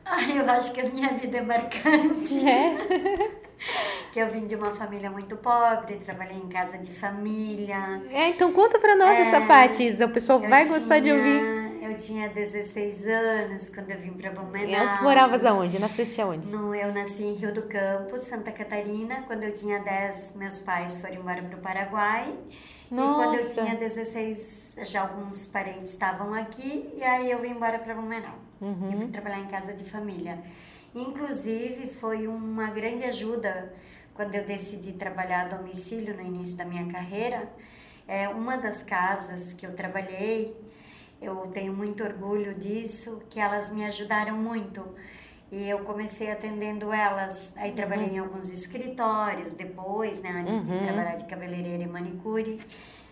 Ah, 0.03 0.23
eu 0.23 0.49
acho 0.49 0.71
que 0.71 0.81
a 0.81 0.89
minha 0.89 1.09
vida 1.09 1.37
é 1.37 1.41
marcante. 1.41 2.49
É. 2.49 3.31
que 4.11 4.19
eu 4.19 4.27
vim 4.27 4.47
de 4.47 4.55
uma 4.55 4.73
família 4.73 5.11
muito 5.11 5.35
pobre, 5.35 5.97
trabalhei 5.97 6.37
em 6.37 6.47
casa 6.47 6.79
de 6.79 6.91
família. 6.91 8.01
É, 8.11 8.29
então 8.29 8.51
conta 8.51 8.79
para 8.79 8.95
nós 8.95 9.19
é, 9.19 9.21
essa 9.21 9.41
parte, 9.41 9.83
Isa. 9.83 10.07
O 10.07 10.09
pessoal 10.09 10.39
vai 10.39 10.65
tinha, 10.65 10.79
gostar 10.79 10.99
de 10.99 11.11
ouvir. 11.11 11.64
Eu 11.95 11.99
tinha 11.99 12.27
16 12.27 13.07
anos 13.07 13.69
quando 13.69 13.89
eu 13.89 13.97
vim 13.97 14.11
para 14.11 14.29
Blumenau. 14.29 14.97
Tu 14.97 15.03
moravas 15.03 15.45
aonde? 15.45 15.79
Nasceste 15.79 16.19
aonde? 16.19 16.45
No, 16.45 16.75
eu 16.75 16.93
nasci 16.93 17.23
em 17.23 17.35
Rio 17.35 17.53
do 17.53 17.61
Campo, 17.61 18.17
Santa 18.17 18.51
Catarina. 18.51 19.21
Quando 19.21 19.43
eu 19.43 19.53
tinha 19.53 19.79
10, 19.79 20.33
meus 20.35 20.59
pais 20.59 20.99
foram 20.99 21.15
embora 21.15 21.41
para 21.41 21.57
o 21.57 21.61
Paraguai. 21.61 22.37
Nossa. 22.91 23.11
E 23.11 23.23
quando 23.23 23.39
eu 23.39 23.53
tinha 23.53 23.75
16, 23.75 24.75
já 24.83 25.03
alguns 25.03 25.45
parentes 25.45 25.91
estavam 25.91 26.33
aqui. 26.33 26.91
E 26.97 27.01
aí 27.01 27.31
eu 27.31 27.39
vim 27.39 27.51
embora 27.51 27.79
para 27.79 27.93
Blumenau. 27.93 28.35
Uhum. 28.59 28.89
E 28.91 28.97
fui 28.97 29.07
trabalhar 29.07 29.39
em 29.39 29.47
casa 29.47 29.71
de 29.71 29.85
família. 29.85 30.37
Inclusive, 30.93 31.87
foi 31.87 32.27
uma 32.27 32.71
grande 32.71 33.05
ajuda 33.05 33.73
quando 34.13 34.35
eu 34.35 34.43
decidi 34.43 34.91
trabalhar 34.91 35.45
a 35.45 35.57
domicílio 35.57 36.13
no 36.13 36.21
início 36.21 36.57
da 36.57 36.65
minha 36.65 36.87
carreira. 36.87 37.49
É, 38.05 38.27
uma 38.27 38.57
das 38.57 38.83
casas 38.83 39.53
que 39.53 39.65
eu 39.65 39.73
trabalhei 39.73 40.55
eu 41.21 41.35
tenho 41.47 41.73
muito 41.73 42.03
orgulho 42.03 42.53
disso, 42.53 43.21
que 43.29 43.39
elas 43.39 43.71
me 43.71 43.83
ajudaram 43.85 44.37
muito. 44.37 44.83
E 45.51 45.69
eu 45.69 45.79
comecei 45.79 46.31
atendendo 46.31 46.91
elas, 46.91 47.53
aí 47.55 47.69
uhum. 47.69 47.75
trabalhei 47.75 48.09
em 48.09 48.19
alguns 48.19 48.49
escritórios 48.49 49.53
depois, 49.53 50.21
né, 50.21 50.31
antes 50.31 50.55
uhum. 50.55 50.65
de 50.65 50.79
trabalhar 50.79 51.15
de 51.15 51.25
cabeleireira 51.25 51.83
e 51.83 51.87
manicure. 51.87 52.59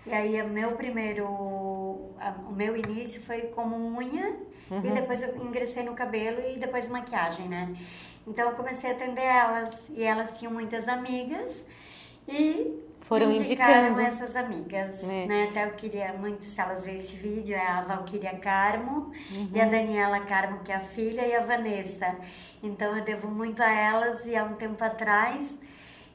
E 0.06 0.12
aí 0.12 0.42
o 0.42 0.50
meu 0.50 0.74
primeiro, 0.74 1.26
o 1.26 2.52
meu 2.52 2.76
início 2.76 3.22
foi 3.22 3.44
como 3.44 3.76
unha 3.98 4.36
uhum. 4.70 4.82
e 4.84 4.92
depois 4.92 5.22
eu 5.22 5.36
ingressei 5.38 5.84
no 5.84 5.94
cabelo 5.94 6.42
e 6.42 6.58
depois 6.58 6.88
maquiagem, 6.88 7.48
né? 7.48 7.74
Então 8.28 8.50
eu 8.50 8.56
comecei 8.56 8.90
a 8.90 8.94
atender 8.94 9.24
elas 9.24 9.90
e 9.90 10.04
elas 10.04 10.38
tinham 10.38 10.52
muitas 10.52 10.88
amigas 10.88 11.66
e 12.28 12.80
foram 13.04 13.32
indicaram 13.32 13.88
indicando. 13.92 14.02
essas 14.02 14.36
amigas, 14.36 15.04
É. 15.04 15.26
né? 15.26 15.48
Até 15.50 15.66
eu 15.66 15.72
queria 15.72 16.14
muito, 16.14 16.46
se 16.46 16.60
elas 16.60 16.84
verem 16.84 17.00
esse 17.00 17.16
vídeo, 17.16 17.56
é 17.56 17.66
a 17.68 17.82
Valquíria 17.82 18.36
Carmo 18.40 19.12
e 19.32 19.38
Uhum. 19.60 19.62
a 19.62 19.66
Daniela 19.66 20.20
Carmo, 20.22 20.60
que 20.64 20.72
é 20.72 20.76
a 20.76 20.80
filha, 20.82 21.26
e 21.26 21.36
a 21.36 21.42
Vanessa. 21.44 22.16
Então 22.62 22.96
eu 22.98 23.04
devo 23.04 23.28
muito 23.30 23.62
a 23.62 23.72
elas 23.72 24.26
e 24.26 24.36
há 24.36 24.44
um 24.44 24.54
tempo 24.56 24.84
atrás 24.84 25.60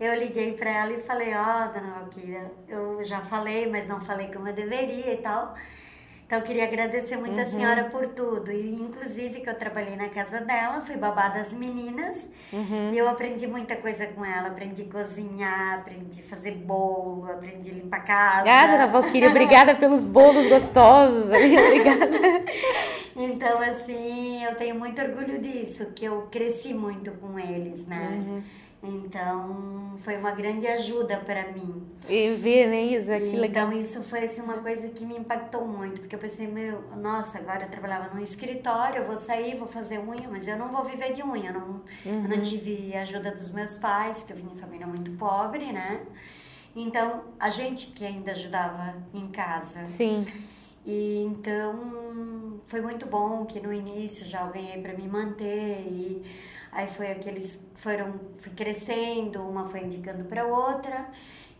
eu 0.01 0.15
liguei 0.15 0.53
para 0.53 0.71
ela 0.71 0.93
e 0.93 1.01
falei, 1.03 1.35
ó, 1.35 1.67
dona 1.67 1.95
Valquíria, 2.01 2.51
eu 2.69 3.03
já 3.05 3.21
falei, 3.21 3.69
mas 3.69 3.89
não 3.89 4.01
falei 4.01 4.29
como 4.33 4.49
eu 4.49 4.55
deveria 4.55 5.13
e 5.13 5.17
tal. 5.19 5.55
Então 6.29 6.41
eu 6.41 6.45
queria 6.45 6.65
agradecer 6.65 7.17
muito 7.17 7.37
Uhum. 7.37 7.43
a 7.43 7.47
senhora 7.47 7.85
por 7.85 8.07
tudo. 8.09 8.53
E 8.53 8.75
inclusive 8.75 9.41
que 9.41 9.49
eu 9.49 9.55
trabalhei 9.55 9.97
na 9.97 10.11
casa 10.11 10.41
dela, 10.43 10.79
fui 10.83 10.95
babá 10.95 11.29
das 11.29 11.55
meninas. 11.55 12.29
Uhum. 12.53 12.93
E 12.93 12.99
eu 12.99 13.09
aprendi 13.09 13.47
muita 13.47 13.75
coisa 13.77 14.07
com 14.09 14.23
ela. 14.23 14.49
Aprendi 14.49 14.83
a 14.83 14.93
cozinhar, 14.93 15.79
aprendi 15.79 16.21
a 16.21 16.25
fazer 16.29 16.51
bolo, 16.51 17.25
aprendi 17.33 17.71
a 17.71 17.73
limpar 17.73 17.97
a 17.97 18.01
casa. 18.01 18.51
Ah, 18.51 18.67
dona 18.67 18.87
Valquíria, 18.89 19.31
obrigada 19.33 19.75
pelos 19.75 20.05
bolos 20.05 20.47
gostosos. 20.49 21.29
Obrigada. 21.33 22.11
Então, 23.17 23.63
assim, 23.63 24.45
eu 24.45 24.55
tenho 24.55 24.75
muito 24.79 25.01
orgulho 25.01 25.39
disso, 25.41 25.87
que 25.95 26.05
eu 26.05 26.29
cresci 26.31 26.75
muito 26.75 27.11
com 27.13 27.39
eles, 27.39 27.87
né? 27.87 28.07
Uhum. 28.13 28.43
Então, 28.81 29.95
foi 29.99 30.17
uma 30.17 30.31
grande 30.31 30.67
ajuda 30.67 31.17
para 31.19 31.51
mim. 31.51 31.83
E 32.09 32.35
ver, 32.37 32.69
né, 32.69 32.85
Isa? 32.85 33.19
Que 33.19 33.37
legal. 33.37 33.67
Então, 33.67 33.79
isso 33.79 34.03
foi 34.05 34.21
assim, 34.25 34.41
uma 34.41 34.59
coisa 34.59 34.89
que 34.89 35.05
me 35.05 35.17
impactou 35.17 35.67
muito, 35.67 36.01
porque 36.01 36.15
eu 36.15 36.19
pensei, 36.19 36.47
meu, 36.47 36.83
nossa, 36.97 37.39
agora 37.39 37.65
eu 37.65 37.69
trabalhava 37.69 38.15
num 38.15 38.23
escritório, 38.23 38.99
eu 38.99 39.05
vou 39.05 39.17
sair, 39.17 39.57
vou 39.57 39.67
fazer 39.67 39.99
unha, 39.99 40.29
mas 40.31 40.47
eu 40.47 40.57
não 40.57 40.69
vou 40.69 40.85
viver 40.85 41.13
de 41.13 41.23
unha. 41.25 41.51
Eu 41.51 41.55
não, 41.61 41.81
eu 42.07 42.13
Uhum. 42.13 42.29
não 42.29 42.41
tive 42.41 42.95
ajuda 42.97 43.33
dos 43.33 43.51
meus 43.51 43.77
pais, 43.77 44.23
que 44.23 44.33
eu 44.33 44.37
vim 44.37 44.47
de 44.47 44.57
família 44.61 44.87
muito 44.87 45.11
pobre, 45.13 45.73
né? 45.73 46.01
Então, 46.77 47.25
a 47.41 47.49
gente 47.51 47.89
que 47.89 48.07
ainda 48.07 48.31
ajudava 48.31 48.95
em 49.13 49.27
casa. 49.29 49.85
Sim. 49.87 50.25
E 50.87 51.25
então 51.25 51.75
foi 52.69 52.81
muito 52.81 53.07
bom 53.07 53.45
que 53.47 53.59
no 53.61 53.73
início 53.73 54.25
já 54.25 54.43
eu 54.47 54.53
ganhei 54.53 54.81
para 54.81 54.93
me 54.93 55.09
manter 55.09 55.81
e 55.91 56.23
aí 56.71 56.87
foi 56.87 57.11
aqueles 57.11 57.59
foram 57.75 58.15
fui 58.39 58.53
crescendo, 58.53 59.43
uma 59.43 59.65
foi 59.65 59.81
indicando 59.85 60.25
para 60.25 60.47
outra 60.47 61.07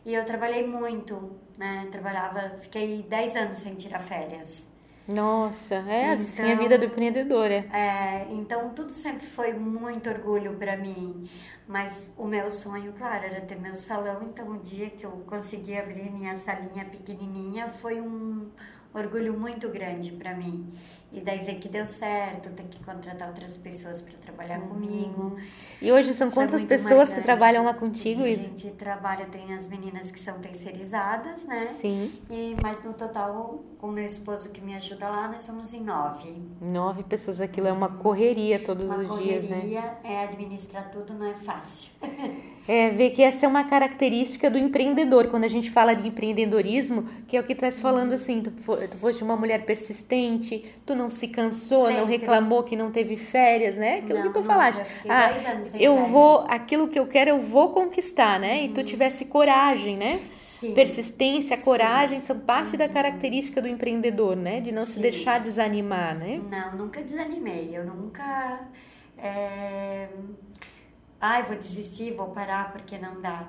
e 0.07 0.15
eu 0.15 0.25
trabalhei 0.25 0.67
muito, 0.67 1.33
né? 1.59 1.89
Trabalhava, 1.91 2.57
fiquei 2.61 3.03
10 3.03 3.37
anos 3.37 3.59
sem 3.59 3.75
tirar 3.75 3.99
férias. 4.01 4.71
Nossa, 5.07 5.75
é 5.77 6.13
assim 6.13 6.43
a 6.43 6.49
Então- 6.53 6.63
vida 6.63 6.77
do 6.79 6.85
empreendedor. 6.85 7.51
É. 7.51 7.65
É, 7.73 8.27
então 8.31 8.69
tudo 8.71 8.93
sempre 8.93 9.27
foi 9.27 9.55
muito 9.55 10.09
orgulho 10.11 10.53
para 10.57 10.77
mim, 10.77 11.27
mas 11.67 12.15
o 12.19 12.27
meu 12.27 12.51
sonho, 12.51 12.93
claro, 12.93 13.25
era 13.25 13.41
ter 13.41 13.59
meu 13.59 13.75
salão. 13.75 14.19
Então 14.23 14.47
o 14.51 14.59
dia 14.59 14.91
que 14.91 15.05
eu 15.07 15.11
consegui 15.27 15.79
abrir 15.79 16.11
minha 16.13 16.35
salinha 16.37 16.85
pequenininha 16.85 17.71
foi 17.71 17.99
um 18.03 18.49
orgulho 18.95 19.39
muito 19.39 19.69
grande 19.69 20.13
para 20.13 20.35
mim. 20.35 20.67
E 21.11 21.23
daí 21.23 21.39
ver 21.39 21.55
que 21.55 21.71
deu 21.71 21.87
certo, 21.87 22.51
ter 22.51 22.65
que 22.65 22.85
contratar 22.85 23.29
outras 23.29 23.57
pessoas 23.57 24.03
para 24.03 24.13
trabalhar 24.19 24.61
comigo. 24.61 25.39
E 25.81 25.91
hoje 25.91 26.13
são 26.13 26.31
Foi 26.31 26.45
quantas 26.45 26.63
pessoas 26.65 27.09
que 27.09 27.15
marcante. 27.15 27.23
trabalham 27.23 27.65
lá 27.65 27.73
contigo, 27.73 28.25
A 28.25 28.29
gente 28.29 28.71
trabalha, 28.73 29.25
tem 29.25 29.55
as 29.55 29.67
meninas 29.67 30.11
que 30.11 30.21
são 30.21 30.39
terceirizadas, 30.39 31.47
né? 31.47 31.69
Sim. 31.69 32.13
E, 32.29 32.55
mas 32.63 32.85
no 32.85 32.93
total, 32.93 33.65
com 33.79 33.87
meu 33.89 34.05
esposo 34.05 34.51
que 34.51 34.61
me 34.61 34.75
ajuda 34.75 35.09
lá, 35.09 35.29
nós 35.29 35.41
somos 35.41 35.73
em 35.73 35.81
nove. 35.81 36.43
Nove 36.61 37.03
pessoas, 37.05 37.41
aquilo 37.41 37.69
é 37.69 37.73
uma 37.73 37.89
correria 37.89 38.63
todos 38.63 38.85
Uma 38.85 38.99
os 38.99 39.19
dias, 39.23 39.49
né? 39.49 39.57
correria, 39.61 39.99
é 40.05 40.25
administrar 40.25 40.91
tudo 40.91 41.15
não 41.15 41.25
é 41.27 41.35
fácil. 41.35 41.91
É, 42.69 42.91
ver 42.91 43.11
que 43.11 43.23
essa 43.23 43.47
é 43.47 43.49
uma 43.49 43.65
característica 43.65 44.51
do 44.51 44.59
empreendedor. 44.59 45.29
Quando 45.29 45.45
a 45.45 45.49
gente 45.49 45.71
fala 45.71 45.95
de 45.95 46.07
empreendedorismo, 46.07 47.09
que 47.27 47.35
é 47.35 47.41
o 47.41 47.43
que 47.43 47.55
tu 47.55 47.65
estás 47.65 47.81
falando 47.81 48.13
assim, 48.13 48.43
tu, 48.43 48.51
tu 48.51 48.97
foste 48.99 49.25
uma 49.25 49.37
mulher 49.37 49.65
persistente, 49.65 50.65
tu 50.85 50.95
não 50.95 51.09
se 51.09 51.29
cansou, 51.29 51.91
não 51.91 52.01
Sempre. 52.01 52.19
reclamou 52.19 52.63
que 52.63 52.77
não 52.77 52.91
teve 52.91 53.17
férias, 53.17 53.79
né? 53.79 54.01
Aquilo 54.01 54.19
Não, 54.19 54.27
que 54.27 54.39
tu 54.39 54.45
falaste. 54.45 54.83
Ah, 55.09 55.29
10 55.29 55.45
anos 55.47 55.65
sem 55.69 55.83
eu 55.83 55.95
férias. 55.95 56.13
vou, 56.13 56.45
aquilo 56.47 56.89
que 56.89 56.99
eu 56.99 57.07
quero 57.07 57.31
eu 57.31 57.41
vou 57.41 57.71
conquistar, 57.71 58.39
né? 58.39 58.65
E 58.65 58.69
tu 58.69 58.85
tivesse 58.85 59.25
coragem, 59.25 59.97
né? 59.97 60.21
Sim. 60.43 60.75
Persistência, 60.75 61.57
coragem 61.57 62.21
são 62.21 62.39
parte 62.39 62.77
da 62.77 62.89
característica 62.89 63.63
do 63.63 63.69
empreendedor, 63.69 64.37
né? 64.37 64.61
De 64.61 64.73
não 64.73 64.85
se 64.85 64.95
Sim. 64.95 65.01
deixar 65.03 65.41
desanimar, 65.41 66.19
né? 66.19 66.41
Não, 66.51 66.77
nunca 66.77 67.01
desanimei. 67.01 67.71
Eu 67.73 67.85
nunca. 67.87 68.61
É... 69.17 70.09
Ai, 71.21 71.43
vou 71.43 71.57
desistir, 71.57 72.15
vou 72.15 72.29
parar 72.29 72.73
porque 72.73 72.97
não 72.99 73.21
dá. 73.21 73.49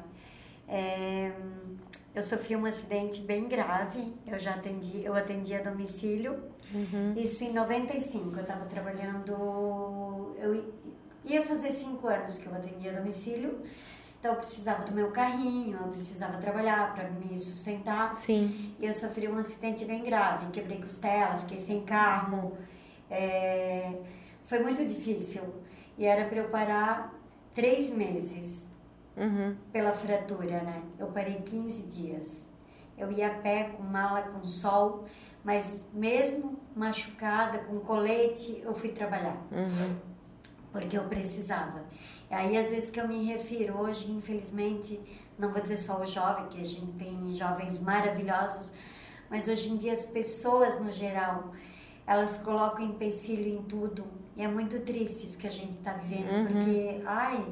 É, 0.68 1.32
Eu 2.16 2.22
sofri 2.24 2.56
um 2.56 2.66
acidente 2.66 3.22
bem 3.22 3.48
grave. 3.48 4.14
Eu 4.26 4.38
já 4.38 4.56
atendi, 4.56 5.04
eu 5.06 5.14
atendi 5.16 5.54
a 5.54 5.62
domicílio. 5.62 6.44
Isso 7.16 7.44
em 7.44 7.54
95. 7.54 8.36
Eu 8.36 8.42
estava 8.42 8.66
trabalhando. 8.66 10.36
Eu 10.40 10.66
ia 11.24 11.42
fazer 11.44 11.72
cinco 11.72 12.08
anos 12.08 12.38
que 12.40 12.48
eu 12.48 12.54
atendia 12.56 12.92
a 12.92 12.96
domicílio. 13.00 13.60
Então 14.20 14.34
eu 14.34 14.40
precisava 14.40 14.84
do 14.84 14.92
meu 14.92 15.12
carrinho, 15.12 15.78
eu 15.80 15.88
precisava 15.90 16.38
trabalhar 16.40 16.94
para 16.94 17.10
me 17.10 17.40
sustentar. 17.40 18.16
Sim. 18.16 18.76
E 18.80 18.86
eu 18.86 18.94
sofri 18.94 19.28
um 19.30 19.38
acidente 19.38 19.86
bem 19.86 20.04
grave, 20.04 20.48
quebrei 20.52 20.78
costela, 20.80 21.38
fiquei 21.38 21.60
sem 21.60 21.84
carro. 21.86 22.58
É, 23.10 23.94
Foi 24.44 24.60
muito 24.60 24.86
difícil. 24.86 25.42
E 25.98 26.06
era 26.06 26.26
para 26.26 26.40
eu 26.40 26.50
parar 26.50 27.14
três 27.54 27.90
meses 27.92 28.68
Uhum. 29.18 29.56
pela 29.72 29.92
fratura, 29.92 30.62
né? 30.64 30.82
Eu 30.98 31.08
parei 31.08 31.42
15 31.42 31.84
dias. 31.84 32.48
Eu 32.98 33.12
ia 33.12 33.28
a 33.28 33.34
pé, 33.36 33.64
com 33.76 33.84
mala, 33.84 34.22
com 34.24 34.44
sol, 34.44 35.06
mas 35.44 35.86
mesmo 35.94 36.60
machucada, 36.76 37.60
com 37.60 37.80
colete, 37.80 38.62
eu 38.64 38.74
fui 38.74 38.90
trabalhar. 38.90 39.38
Porque 40.72 40.98
eu 40.98 41.04
precisava. 41.06 41.84
E 42.30 42.34
aí, 42.34 42.58
às 42.58 42.70
vezes 42.70 42.90
que 42.92 43.00
eu 43.00 43.08
me 43.08 43.26
refiro 43.26 43.78
hoje, 43.80 44.12
infelizmente, 44.12 45.00
não 45.38 45.52
vou 45.52 45.62
dizer 45.62 45.78
só 45.78 46.00
o 46.02 46.06
jovem, 46.06 46.48
que 46.48 46.62
a 46.62 46.66
gente 46.66 46.92
tem 46.94 47.34
jovens 47.34 47.80
maravilhosos, 47.80 48.74
mas 49.30 49.48
hoje 49.48 49.72
em 49.72 49.78
dia 49.78 49.94
as 49.94 50.06
pessoas 50.06 50.80
no 50.80 50.92
geral, 50.92 51.52
elas 52.10 52.40
colocam 52.40 52.84
empecilho 52.84 53.48
em 53.48 53.62
tudo. 53.62 54.04
E 54.36 54.42
é 54.42 54.48
muito 54.48 54.80
triste 54.80 55.28
isso 55.28 55.38
que 55.38 55.46
a 55.46 55.52
gente 55.52 55.74
está 55.74 55.94
vivendo, 55.94 56.48
porque, 56.48 57.04
ai, 57.06 57.46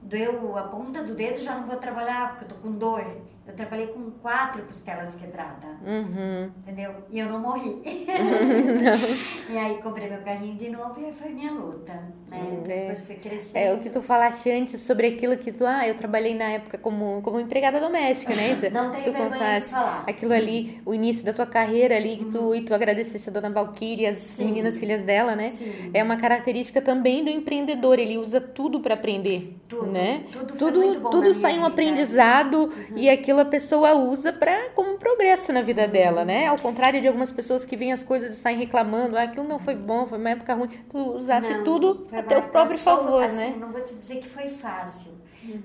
doeu 0.00 0.56
a 0.56 0.62
ponta 0.62 1.04
do 1.04 1.14
dedo, 1.14 1.38
já 1.38 1.54
não 1.54 1.66
vou 1.66 1.76
trabalhar, 1.76 2.30
porque 2.30 2.44
eu 2.44 2.48
tô 2.48 2.54
com 2.62 2.72
dor. 2.72 3.04
Eu 3.46 3.52
trabalhei 3.54 3.88
com 3.88 4.10
quatro 4.22 4.62
costelas 4.62 5.14
quebradas, 5.16 5.70
Uhum. 5.86 6.50
entendeu? 6.62 6.92
E 7.10 7.18
eu 7.18 7.28
não 7.28 7.38
morri. 7.38 7.82
e 9.50 9.58
aí 9.58 9.78
comprei 9.82 10.08
meu 10.08 10.20
carrinho 10.22 10.56
de 10.56 10.70
novo 10.70 10.94
e 11.00 11.12
foi 11.12 11.30
minha 11.30 11.52
luta, 11.52 11.92
né? 11.92 12.12
É. 12.32 12.66
Depois 12.66 13.00
fui 13.02 13.14
crescendo. 13.16 13.56
É 13.56 13.72
o 13.74 13.78
que 13.78 13.90
tu 13.90 14.00
falaste 14.02 14.50
antes 14.50 14.80
sobre 14.80 15.06
aquilo 15.08 15.36
que 15.36 15.52
tu, 15.52 15.64
ah, 15.66 15.86
eu 15.86 15.94
trabalhei 15.94 16.34
na 16.34 16.44
época 16.50 16.78
como, 16.78 17.20
como 17.22 17.38
empregada 17.38 17.78
doméstica, 17.78 18.34
né? 18.34 18.52
Isa? 18.52 18.70
Não 18.72 18.90
tenho 18.90 19.04
tu 19.04 19.12
contaste 19.12 19.70
falar. 19.72 20.04
aquilo 20.06 20.32
ali, 20.32 20.80
o 20.86 20.94
início 20.94 21.24
da 21.24 21.32
tua 21.32 21.46
carreira 21.46 21.96
ali, 21.96 22.16
que 22.16 22.24
tu, 22.26 22.54
e 22.54 22.62
tu 22.62 22.74
agradecesse 22.74 23.28
a 23.28 23.32
dona 23.32 23.50
Valquíria, 23.50 24.08
as 24.10 24.16
Sim. 24.16 24.46
meninas 24.46 24.78
filhas 24.78 25.02
dela, 25.02 25.36
né? 25.36 25.52
Sim. 25.58 25.90
É 25.92 26.02
uma 26.02 26.16
característica 26.16 26.80
também 26.80 27.22
do 27.22 27.30
empreendedor, 27.30 27.98
ele 27.98 28.16
usa 28.18 28.40
tudo 28.40 28.80
para 28.80 28.94
aprender, 28.94 29.54
Tudo, 29.68 29.86
né? 29.86 30.24
tudo 30.32 30.54
tudo, 30.56 31.10
tudo 31.10 31.34
sai 31.34 31.52
um 31.52 31.54
vida. 31.56 31.60
Uhum. 31.60 31.66
aprendizado 31.66 32.72
e 32.96 33.08
aquilo 33.08 33.33
a 33.40 33.44
pessoa 33.44 33.94
usa 33.94 34.32
para 34.32 34.70
como 34.70 34.94
um 34.94 34.98
progresso 34.98 35.52
na 35.52 35.62
vida 35.62 35.86
dela, 35.86 36.24
né? 36.24 36.46
Ao 36.46 36.58
contrário 36.58 37.00
de 37.00 37.06
algumas 37.06 37.30
pessoas 37.30 37.64
que 37.64 37.76
veem 37.76 37.92
as 37.92 38.02
coisas 38.02 38.30
e 38.30 38.40
saem 38.40 38.58
reclamando, 38.58 39.16
ah, 39.16 39.22
aquilo 39.22 39.46
não 39.46 39.58
foi 39.58 39.74
bom, 39.74 40.06
foi 40.06 40.18
uma 40.18 40.30
época 40.30 40.54
ruim, 40.54 40.68
tu 40.88 40.98
usasse 40.98 41.54
Não, 41.54 41.64
tudo 41.64 42.06
a 42.12 42.22
teu 42.22 42.42
próprio 42.42 42.78
favor, 42.78 43.24
assim, 43.24 43.36
né? 43.36 43.46
Uhum. 43.48 43.58
Não 43.58 43.72
vou 43.72 43.80
te 43.82 43.94
dizer 43.94 44.16
que 44.16 44.28
foi 44.28 44.48
fácil, 44.48 45.12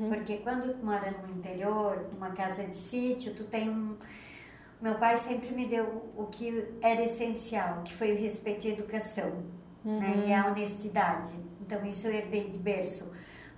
porque 0.10 0.38
quando 0.38 0.74
tu 0.74 0.86
mora 0.86 1.14
no 1.28 1.38
interior, 1.38 2.08
numa 2.14 2.32
casa 2.32 2.64
de 2.64 2.76
sítio, 2.76 3.34
tu 3.34 3.44
tem 3.44 3.70
um... 3.70 3.96
Meu 4.82 4.96
pai 4.96 5.18
sempre 5.18 5.54
me 5.54 5.66
deu 5.66 6.12
o 6.16 6.26
que 6.28 6.66
era 6.82 7.04
essencial, 7.04 7.82
que 7.84 7.94
foi 7.94 8.14
o 8.14 8.18
respeito 8.18 8.66
a 8.68 8.70
educação, 8.70 9.32
né? 9.84 10.14
Uhum. 10.16 10.28
E 10.28 10.34
a 10.34 10.48
honestidade. 10.48 11.34
Então 11.62 11.86
isso 11.86 12.08
eu 12.08 12.14
herdei 12.14 12.50
de 12.50 12.60
berço. 12.60 13.12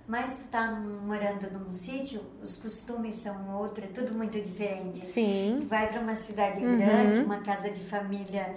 Mas 0.06 0.36
tu 0.36 0.48
tá 0.48 0.70
morando 0.70 1.48
num 1.52 1.68
sítio, 1.68 2.20
os 2.42 2.56
costumes 2.56 3.14
são 3.14 3.56
outro, 3.56 3.84
é 3.84 3.86
tudo 3.86 4.16
muito 4.16 4.40
diferente. 4.40 5.04
Sim. 5.06 5.58
Tu 5.60 5.66
vai 5.66 5.88
para 5.88 6.00
uma 6.00 6.14
cidade 6.14 6.58
Uhum. 6.64 6.76
grande, 6.76 7.20
uma 7.20 7.38
casa 7.40 7.70
de 7.70 7.80
família 7.80 8.54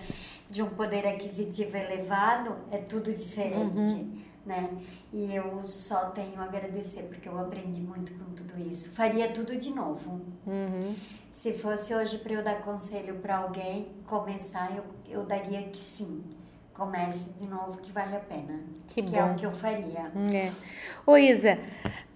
de 0.50 0.62
um 0.64 0.70
poder 0.70 1.06
aquisitivo 1.08 1.78
elevado, 1.78 2.56
é 2.72 2.78
tudo 2.78 3.14
diferente, 3.14 3.94
Uhum. 3.94 4.22
né? 4.46 4.70
E 5.14 5.36
eu 5.36 5.62
só 5.64 6.10
tenho 6.10 6.40
a 6.42 6.46
agradecer 6.46 7.04
porque 7.04 7.30
eu 7.30 7.38
aprendi 7.40 7.80
muito 7.80 8.12
com 8.14 8.26
tudo 8.34 8.60
isso. 8.60 8.92
Faria 8.92 9.32
tudo 9.32 9.56
de 9.56 9.70
novo. 9.70 10.22
Uhum. 10.48 10.96
Se 11.32 11.54
fosse 11.54 11.94
hoje 11.94 12.18
para 12.18 12.34
eu 12.34 12.44
dar 12.44 12.62
conselho 12.64 13.16
para 13.16 13.38
alguém 13.38 13.90
começar, 14.06 14.76
eu, 14.76 14.84
eu 15.08 15.24
daria 15.26 15.62
que 15.64 15.80
sim. 15.80 16.24
Comece 16.76 17.30
de 17.40 17.48
novo 17.48 17.78
que 17.78 17.92
vale 17.92 18.16
a 18.16 18.20
pena. 18.20 18.60
Que 18.88 19.00
é 19.00 19.04
bom. 19.04 19.32
o 19.32 19.36
que 19.36 19.46
eu 19.46 19.52
faria. 19.52 20.12
É. 20.34 20.52
Ô 21.06 21.16
Isa, 21.16 21.58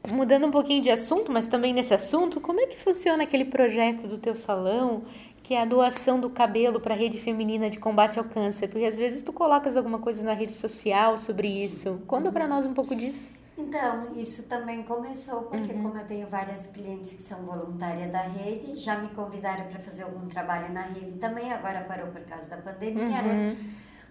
mudando 0.08 0.48
um 0.48 0.52
pouquinho 0.52 0.84
de 0.84 0.90
assunto, 0.90 1.32
mas 1.32 1.48
também 1.48 1.74
nesse 1.74 1.94
assunto, 1.94 2.42
como 2.42 2.60
é 2.60 2.68
que 2.68 2.78
funciona 2.78 3.24
aquele 3.24 3.46
projeto 3.46 4.06
do 4.06 4.18
teu 4.18 4.36
salão, 4.36 5.04
que 5.42 5.54
é 5.54 5.62
a 5.62 5.66
doação 5.66 6.20
do 6.20 6.30
cabelo 6.30 6.80
para 6.80 6.94
a 6.94 6.98
rede 6.98 7.18
feminina 7.18 7.70
de 7.70 7.80
combate 7.80 8.20
ao 8.20 8.26
câncer? 8.26 8.68
Porque 8.68 8.86
às 8.86 8.98
vezes 8.98 9.24
tu 9.24 9.32
colocas 9.32 9.78
alguma 9.78 10.00
coisa 10.00 10.22
na 10.24 10.34
rede 10.34 10.54
social 10.54 11.18
sobre 11.18 11.48
isso. 11.48 12.02
Conta 12.06 12.30
para 12.30 12.46
nós 12.46 12.66
um 12.66 12.74
pouco 12.74 12.94
disso. 12.94 13.32
Então, 13.58 14.08
isso 14.16 14.44
também 14.44 14.84
começou 14.84 15.44
porque 15.44 15.74
uhum. 15.74 15.84
como 15.84 15.98
eu 15.98 16.06
tenho 16.06 16.28
várias 16.28 16.68
clientes 16.68 17.12
que 17.14 17.22
são 17.22 17.40
voluntárias 17.40 18.10
da 18.10 18.22
rede, 18.22 18.76
já 18.76 18.98
me 18.98 19.10
convidaram 19.10 19.66
para 19.68 19.80
fazer 19.80 20.04
algum 20.04 20.28
trabalho 20.28 20.72
na 20.74 20.84
rede 20.84 21.18
também, 21.20 21.52
agora 21.52 21.82
parou 21.82 22.08
por 22.08 22.22
causa 22.22 22.50
da 22.50 22.58
pandemia, 22.58 23.22
né? 23.22 23.22
uhum. 23.22 23.36
né? 23.36 23.58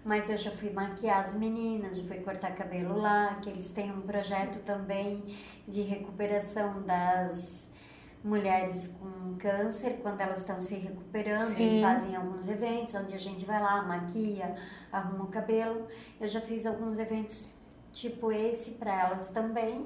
Mas 0.03 0.29
eu 0.29 0.37
já 0.37 0.51
fui 0.51 0.69
maquiar 0.69 1.25
as 1.25 1.35
meninas, 1.35 1.97
já 1.97 2.03
fui 2.03 2.19
cortar 2.19 2.55
cabelo 2.55 2.97
lá, 2.97 3.35
que 3.41 3.49
eles 3.49 3.69
têm 3.69 3.91
um 3.91 4.01
projeto 4.01 4.63
também 4.63 5.23
de 5.67 5.81
recuperação 5.81 6.81
das 6.83 7.69
mulheres 8.23 8.95
com 8.99 9.35
câncer, 9.37 9.99
quando 10.01 10.21
elas 10.21 10.39
estão 10.39 10.59
se 10.59 10.75
recuperando, 10.75 11.53
Sim. 11.53 11.63
eles 11.63 11.81
fazem 11.81 12.15
alguns 12.15 12.47
eventos 12.47 12.93
onde 12.95 13.13
a 13.13 13.17
gente 13.17 13.45
vai 13.45 13.61
lá, 13.61 13.81
maquia, 13.81 14.55
arruma 14.91 15.25
o 15.25 15.27
cabelo. 15.27 15.87
Eu 16.19 16.27
já 16.27 16.41
fiz 16.41 16.65
alguns 16.65 16.97
eventos 16.97 17.49
tipo 17.93 18.31
esse 18.31 18.71
para 18.71 19.07
elas 19.07 19.29
também. 19.29 19.85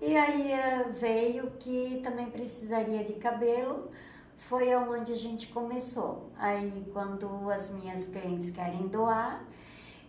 E 0.00 0.16
aí 0.16 0.52
eh, 0.52 0.84
veio 0.92 1.52
que 1.58 2.00
também 2.02 2.30
precisaria 2.30 3.04
de 3.04 3.14
cabelo, 3.14 3.90
foi 4.36 4.72
aonde 4.72 5.12
a 5.12 5.16
gente 5.16 5.48
começou. 5.48 6.30
Aí 6.36 6.86
quando 6.92 7.50
as 7.50 7.70
minhas 7.70 8.06
clientes 8.06 8.50
querem 8.50 8.88
doar, 8.88 9.44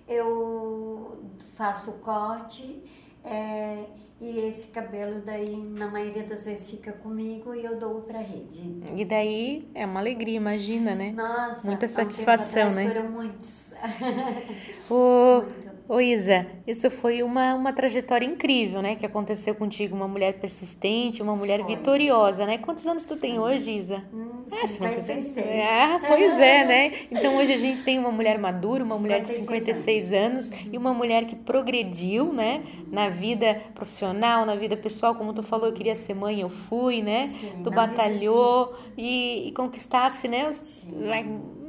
eu 0.08 1.20
faço 1.56 1.92
o 1.92 2.00
corte 2.00 2.84
é, 3.24 3.86
e 4.20 4.40
esse 4.40 4.68
cabelo 4.68 5.22
daí 5.26 5.58
na 5.58 5.88
maioria 5.88 6.24
das 6.24 6.46
vezes 6.46 6.70
fica 6.70 6.94
comigo 6.94 7.54
e 7.54 7.66
eu 7.66 7.78
dou 7.78 8.02
para 8.02 8.20
rede. 8.20 8.62
E 8.96 9.04
daí 9.04 9.68
é 9.76 9.86
uma 9.86 10.00
alegria, 10.00 10.38
imagina, 10.38 10.96
né? 10.96 11.12
Nossa, 11.12 11.68
muita 11.68 11.88
satisfação, 11.88 12.72
né? 12.72 12.88
Foram 12.88 13.10
muitos. 13.10 13.74
O... 14.90 15.42
Muito. 15.42 15.76
Ô 15.88 16.00
Isa, 16.02 16.48
isso 16.66 16.90
foi 16.90 17.22
uma, 17.22 17.54
uma 17.54 17.72
trajetória 17.72 18.26
incrível, 18.26 18.82
né? 18.82 18.96
Que 18.96 19.06
aconteceu 19.06 19.54
contigo, 19.54 19.96
uma 19.96 20.08
mulher 20.08 20.34
persistente, 20.40 21.22
uma 21.22 21.36
mulher 21.36 21.62
foi. 21.62 21.76
vitoriosa, 21.76 22.44
né? 22.44 22.58
Quantos 22.58 22.88
anos 22.88 23.06
tu 23.06 23.16
tem 23.16 23.38
hoje, 23.38 23.70
Isa? 23.70 24.04
Hum, 24.12 24.46
é, 24.52 24.66
56. 24.66 25.38
Ah, 25.38 26.00
pois 26.08 26.40
é, 26.40 26.66
né? 26.66 26.92
Então 27.12 27.38
hoje 27.38 27.54
a 27.54 27.58
gente 27.58 27.84
tem 27.84 28.00
uma 28.00 28.12
mulher 28.12 28.40
madura, 28.40 28.84
uma 28.84 28.98
mulher 28.98 29.22
de 29.22 29.30
56 29.30 30.12
anos, 30.12 30.50
anos 30.50 30.66
e 30.72 30.76
uma 30.76 30.92
mulher 30.92 31.26
que 31.26 31.36
progrediu, 31.36 32.34
né? 32.34 32.64
Na 32.92 33.08
vida 33.10 33.62
profissional, 33.76 34.05
na 34.14 34.56
vida 34.56 34.76
pessoal, 34.78 35.16
como 35.16 35.34
tu 35.34 35.44
falou, 35.44 35.68
eu 35.68 35.74
queria 35.74 35.96
ser 35.96 36.14
mãe, 36.14 36.42
eu 36.42 36.50
fui, 36.50 37.02
né? 37.02 37.28
Sim, 37.40 37.64
tu 37.64 37.72
batalhou 37.72 38.76
e, 38.98 39.48
e, 39.48 39.52
conquistasse, 39.52 40.28
né? 40.28 40.52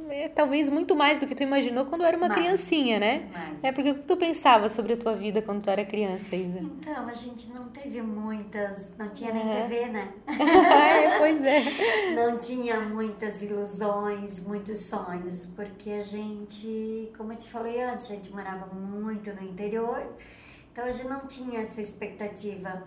É, 0.09 0.29
talvez 0.29 0.69
muito 0.69 0.95
mais 0.95 1.19
do 1.19 1.27
que 1.27 1.35
tu 1.35 1.43
imaginou 1.43 1.85
quando 1.85 2.05
era 2.05 2.15
uma 2.15 2.29
mais, 2.29 2.41
criancinha, 2.41 2.97
né? 2.97 3.29
Mais. 3.31 3.63
É 3.63 3.71
porque 3.71 3.91
o 3.91 3.95
que 3.95 4.03
tu 4.03 4.15
pensava 4.15 4.69
sobre 4.69 4.93
a 4.93 4.97
tua 4.97 5.13
vida 5.13 5.41
quando 5.41 5.61
tu 5.61 5.69
era 5.69 5.83
criança, 5.83 6.35
Isa? 6.35 6.59
Então, 6.59 7.07
a 7.07 7.13
gente 7.13 7.47
não 7.49 7.67
teve 7.69 8.01
muitas, 8.01 8.89
não 8.97 9.09
tinha 9.09 9.33
nem 9.33 9.49
é. 9.49 9.61
TV, 9.63 9.85
né? 9.87 10.13
é, 10.27 11.19
pois 11.19 11.43
é. 11.43 11.61
Não 12.15 12.37
tinha 12.37 12.79
muitas 12.79 13.41
ilusões, 13.41 14.41
muitos 14.41 14.79
sonhos, 14.85 15.45
porque 15.45 15.89
a 15.89 16.03
gente, 16.03 17.11
como 17.17 17.33
eu 17.33 17.37
te 17.37 17.49
falei 17.49 17.81
antes, 17.81 18.09
a 18.09 18.15
gente 18.15 18.31
morava 18.31 18.73
muito 18.73 19.33
no 19.33 19.43
interior, 19.43 20.03
então 20.77 20.85
a 20.85 20.91
gente 20.91 21.07
não 21.07 21.25
tinha 21.25 21.61
essa 21.61 21.81
expectativa. 21.81 22.83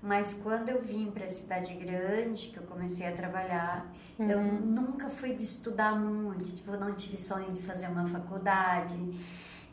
Mas 0.00 0.34
quando 0.34 0.68
eu 0.68 0.80
vim 0.80 1.10
para 1.10 1.24
a 1.24 1.28
cidade 1.28 1.74
grande, 1.74 2.48
que 2.48 2.56
eu 2.56 2.64
comecei 2.64 3.06
a 3.06 3.12
trabalhar, 3.12 3.92
Uhum. 4.18 4.30
Eu 4.30 4.42
nunca 4.42 5.08
fui 5.08 5.34
de 5.34 5.42
estudar 5.42 5.98
muito, 5.98 6.52
tipo, 6.52 6.70
eu 6.70 6.78
não 6.78 6.92
tive 6.94 7.16
sonho 7.16 7.50
de 7.50 7.62
fazer 7.62 7.86
uma 7.88 8.06
faculdade, 8.06 8.96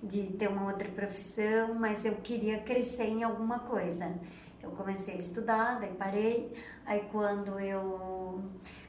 de 0.02 0.28
ter 0.34 0.48
uma 0.48 0.66
outra 0.66 0.88
profissão, 0.90 1.76
mas 1.76 2.06
eu 2.06 2.16
queria 2.16 2.60
crescer 2.60 3.06
em 3.06 3.24
alguma 3.24 3.60
coisa. 3.60 4.16
Eu 4.62 4.72
comecei 4.72 5.16
a 5.16 5.18
estudar, 5.18 5.80
daí 5.80 5.94
parei, 5.94 6.54
aí 6.86 7.06
quando 7.12 7.60
eu 7.60 8.42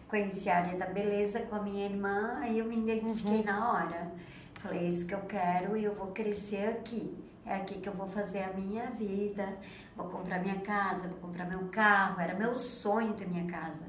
conheci 0.09 0.49
a 0.49 0.59
área 0.59 0.79
da 0.79 0.87
beleza 0.87 1.41
com 1.41 1.57
a 1.57 1.63
minha 1.63 1.85
irmã, 1.85 2.39
aí 2.41 2.59
eu 2.59 2.65
me 2.65 2.77
identifiquei 2.77 3.39
uhum. 3.39 3.45
na 3.45 3.73
hora. 3.73 4.13
Falei, 4.55 4.81
é 4.81 4.89
isso 4.89 5.07
que 5.07 5.15
eu 5.15 5.23
quero 5.23 5.77
e 5.77 5.85
eu 5.85 5.95
vou 5.95 6.09
crescer 6.09 6.69
aqui. 6.69 7.17
É 7.51 7.57
aqui 7.57 7.81
que 7.81 7.89
eu 7.89 7.93
vou 7.93 8.07
fazer 8.07 8.45
a 8.45 8.53
minha 8.53 8.93
vida, 8.93 9.59
vou 9.97 10.09
comprar 10.09 10.39
minha 10.39 10.61
casa, 10.61 11.09
vou 11.09 11.19
comprar 11.19 11.47
meu 11.47 11.67
carro. 11.67 12.21
Era 12.21 12.33
meu 12.33 12.55
sonho 12.55 13.13
ter 13.15 13.27
minha 13.27 13.45
casa. 13.45 13.87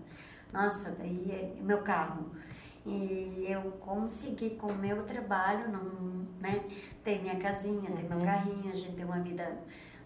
Nossa, 0.51 0.89
daí 0.97 1.29
é 1.31 1.61
meu 1.61 1.83
carro. 1.83 2.31
E 2.83 3.45
eu 3.47 3.61
consegui 3.73 4.55
com 4.55 4.65
o 4.65 4.75
meu 4.75 5.03
trabalho, 5.03 5.69
não, 5.69 6.25
né, 6.39 6.63
ter 7.03 7.21
minha 7.21 7.35
casinha, 7.35 7.91
ter 7.91 8.09
meu 8.09 8.17
uhum. 8.17 8.25
carrinho, 8.25 8.71
a 8.71 8.73
gente 8.73 8.95
ter 8.95 9.05
uma 9.05 9.19
vida 9.19 9.55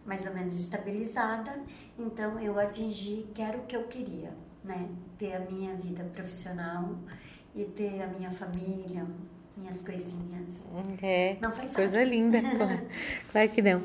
mais 0.05 0.25
ou 0.25 0.33
menos 0.33 0.53
estabilizada. 0.53 1.57
Então 1.97 2.37
eu 2.37 2.59
atingi, 2.59 3.25
que 3.33 3.41
era 3.41 3.57
o 3.57 3.65
que 3.65 3.77
eu 3.77 3.83
queria, 3.85 4.33
né? 4.65 4.89
Ter 5.17 5.33
a 5.33 5.39
minha 5.39 5.73
vida 5.75 6.03
profissional 6.03 6.93
e 7.55 7.63
ter 7.63 8.03
a 8.03 8.07
minha 8.07 8.31
família, 8.31 9.07
minhas 9.57 9.83
coisinhas. 9.83 10.65
É, 11.01 11.37
não 11.41 11.51
foi 11.51 11.65
fácil. 11.65 11.75
Coisa 11.75 12.03
linda, 12.03 12.41
claro 13.31 13.49
que 13.49 13.61
não. 13.61 13.83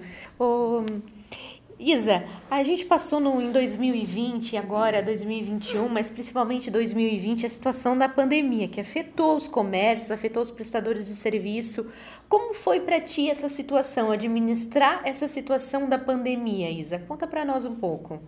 Isa, 1.81 2.25
a 2.51 2.63
gente 2.63 2.85
passou 2.85 3.21
no, 3.21 3.41
em 3.41 3.51
2020, 3.53 4.55
agora 4.59 5.03
2021, 5.03 5.89
mas 5.89 6.11
principalmente 6.11 6.71
2020, 6.71 7.47
a 7.47 7.49
situação 7.49 7.97
da 7.97 8.07
pandemia, 8.07 8.69
que 8.69 8.83
afetou 8.83 9.35
os 9.35 9.49
comércios, 9.49 10.11
afetou 10.11 10.43
os 10.43 10.51
prestadores 10.51 11.07
de 11.07 11.15
serviço. 11.15 11.91
Como 12.29 12.53
foi 12.53 12.81
para 12.81 13.01
ti 13.01 13.31
essa 13.31 13.49
situação, 13.49 14.11
administrar 14.11 15.01
essa 15.07 15.27
situação 15.27 15.89
da 15.89 15.99
pandemia, 15.99 16.71
Isa? 16.71 16.99
Conta 16.99 17.27
para 17.27 17.47
nós 17.47 17.65
um 17.65 17.75
pouco. 17.75 18.21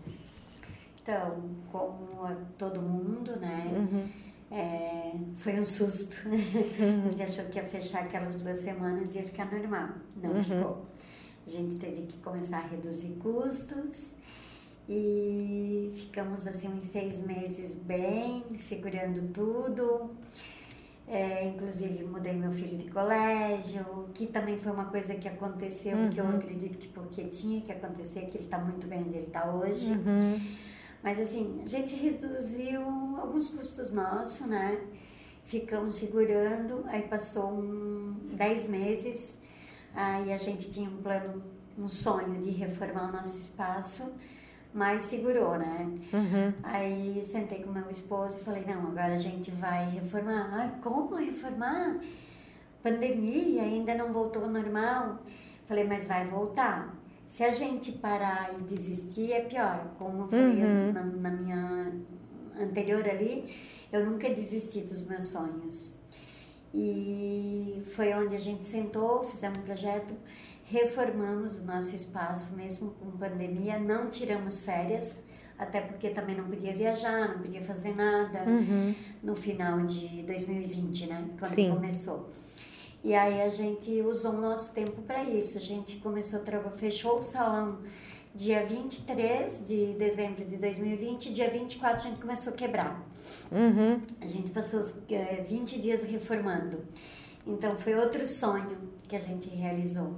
Então, 1.03 1.43
como 1.71 2.35
todo 2.57 2.81
mundo, 2.81 3.39
né? 3.39 3.71
Uhum. 3.71 4.09
É, 4.53 5.15
foi 5.37 5.59
um 5.59 5.65
susto. 5.65 6.15
Uhum. 6.29 7.07
A 7.07 7.09
gente 7.09 7.23
achou 7.23 7.45
que 7.47 7.59
ia 7.59 7.65
fechar 7.65 8.03
aquelas 8.03 8.41
duas 8.41 8.59
semanas 8.59 9.15
e 9.15 9.19
ia 9.19 9.25
ficar 9.25 9.51
normal. 9.51 9.89
Não 10.15 10.33
uhum. 10.33 10.45
ficou. 10.45 10.87
A 11.47 11.51
gente 11.51 11.77
teve 11.77 12.03
que 12.03 12.19
começar 12.19 12.59
a 12.59 12.67
reduzir 12.67 13.17
custos 13.19 14.13
e 14.87 15.91
ficamos 15.95 16.47
assim 16.47 16.69
uns 16.69 16.87
seis 16.87 17.25
meses 17.25 17.73
bem, 17.73 18.45
segurando 18.59 19.33
tudo. 19.33 20.11
É, 21.09 21.49
inclusive 21.49 22.05
mudei 22.05 22.35
meu 22.35 22.51
filho 22.51 22.77
de 22.77 22.91
colégio, 22.91 24.09
que 24.15 24.27
também 24.27 24.59
foi 24.59 24.71
uma 24.71 24.85
coisa 24.85 25.15
que 25.15 25.27
aconteceu, 25.27 25.97
uhum. 25.97 26.11
que 26.11 26.21
eu 26.21 26.29
acredito 26.29 26.79
que 26.79 26.89
porque 26.89 27.25
tinha 27.25 27.61
que 27.63 27.73
acontecer, 27.73 28.27
que 28.27 28.37
ele 28.37 28.45
está 28.45 28.59
muito 28.59 28.87
bem 28.87 29.01
onde 29.01 29.17
ele 29.17 29.27
está 29.27 29.51
hoje. 29.51 29.91
Uhum. 29.91 30.41
Mas 31.03 31.19
assim, 31.19 31.61
a 31.63 31.67
gente 31.67 31.95
reduziu 31.95 32.83
alguns 33.21 33.49
custos 33.51 33.91
nossos, 33.93 34.47
né? 34.47 34.81
Ficamos 35.45 35.97
segurando, 35.97 36.85
aí 36.87 37.03
passou 37.03 37.51
um, 37.51 38.15
dez 38.37 38.69
meses, 38.69 39.39
Aí 39.95 40.33
a 40.33 40.37
gente 40.37 40.71
tinha 40.71 40.89
um 40.89 41.03
plano, 41.03 41.43
um 41.79 41.87
sonho 41.87 42.41
de 42.41 42.51
reformar 42.51 43.11
o 43.11 43.13
nosso 43.13 43.39
espaço, 43.39 44.11
mas 44.73 45.03
segurou, 45.03 45.59
né? 45.59 45.87
Uhum. 46.13 46.53
Aí 46.63 47.23
sentei 47.23 47.63
com 47.63 47.71
meu 47.71 47.91
esposo 47.91 48.41
e 48.41 48.45
falei, 48.45 48.65
não, 48.65 48.89
agora 48.89 49.13
a 49.15 49.19
gente 49.19 49.51
vai 49.51 49.91
reformar. 49.91 50.49
Ah, 50.53 50.79
como 50.83 51.15
reformar? 51.15 51.99
Pandemia, 52.83 53.63
ainda 53.63 53.95
não 53.95 54.13
voltou 54.13 54.45
ao 54.45 54.49
normal. 54.49 55.19
Falei, 55.67 55.85
mas 55.85 56.09
vai 56.09 56.27
voltar. 56.27 56.95
Se 57.33 57.43
a 57.43 57.51
gente 57.51 57.93
parar 57.93 58.51
e 58.59 58.63
desistir, 58.65 59.33
é 59.33 59.41
pior. 59.41 59.95
Como 59.99 60.25
eu 60.25 60.29
falei 60.29 60.63
uhum. 60.65 60.93
na, 60.93 61.03
na 61.03 61.31
minha 61.31 61.93
anterior 62.61 63.09
ali, 63.09 63.51
eu 63.91 64.05
nunca 64.05 64.29
desisti 64.29 64.83
dos 64.83 65.01
meus 65.01 65.29
sonhos. 65.29 65.99
E 66.75 67.81
foi 67.95 68.13
onde 68.13 68.35
a 68.35 68.39
gente 68.39 68.67
sentou, 68.67 69.23
fizemos 69.23 69.61
um 69.61 69.63
projeto, 69.63 70.13
reformamos 70.65 71.57
o 71.57 71.65
nosso 71.65 71.97
espaço, 71.97 72.55
mesmo 72.55 72.91
com 72.91 73.11
pandemia, 73.13 73.79
não 73.79 74.11
tiramos 74.11 74.61
férias, 74.61 75.25
até 75.59 75.81
porque 75.81 76.11
também 76.11 76.37
não 76.37 76.45
podia 76.45 76.75
viajar, 76.75 77.31
não 77.31 77.39
podia 77.39 77.63
fazer 77.63 77.97
nada 77.97 78.43
uhum. 78.45 78.95
no 79.23 79.35
final 79.35 79.81
de 79.87 80.23
2020, 80.25 81.07
né? 81.07 81.31
Quando 81.39 81.55
Sim. 81.55 81.71
começou. 81.71 82.29
E 83.05 83.15
aí 83.15 83.43
a 83.43 83.49
gente 83.49 83.91
usou 84.03 84.33
o 84.33 84.41
nosso 84.41 84.73
tempo 84.73 85.03
para 85.03 85.25
isso. 85.25 85.59
A 85.59 85.61
gente 85.61 85.97
começou 85.97 86.39
a 86.39 86.43
trabalhar, 86.43 86.73
fechou 86.73 87.19
o 87.19 87.23
salão 87.23 87.79
dia 88.35 88.65
23 88.65 89.63
de 89.67 89.93
dezembro 89.93 90.45
de 90.45 90.57
2020, 90.57 91.33
dia 91.33 91.51
24 91.51 91.95
a 91.95 92.11
gente 92.11 92.21
começou 92.21 92.53
a 92.53 92.57
quebrar. 92.57 93.07
Uhum. 93.51 94.01
A 94.21 94.27
gente 94.27 94.51
passou 94.51 94.81
os 94.81 94.95
é, 95.11 95.45
20 95.47 95.79
dias 95.79 96.03
reformando. 96.05 96.83
Então 97.47 97.77
foi 97.77 97.95
outro 97.95 98.27
sonho 98.27 98.79
que 99.07 99.15
a 99.17 99.19
gente 99.19 99.49
realizou. 99.51 100.17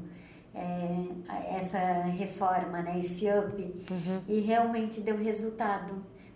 é, 0.55 1.57
essa 1.57 2.03
reforma, 2.03 2.81
né, 2.81 3.01
esse 3.01 3.27
up, 3.29 3.61
uhum. 3.61 4.23
e 4.29 4.41
realmente 4.41 5.01
deu 5.01 5.17
resultado. 5.17 5.95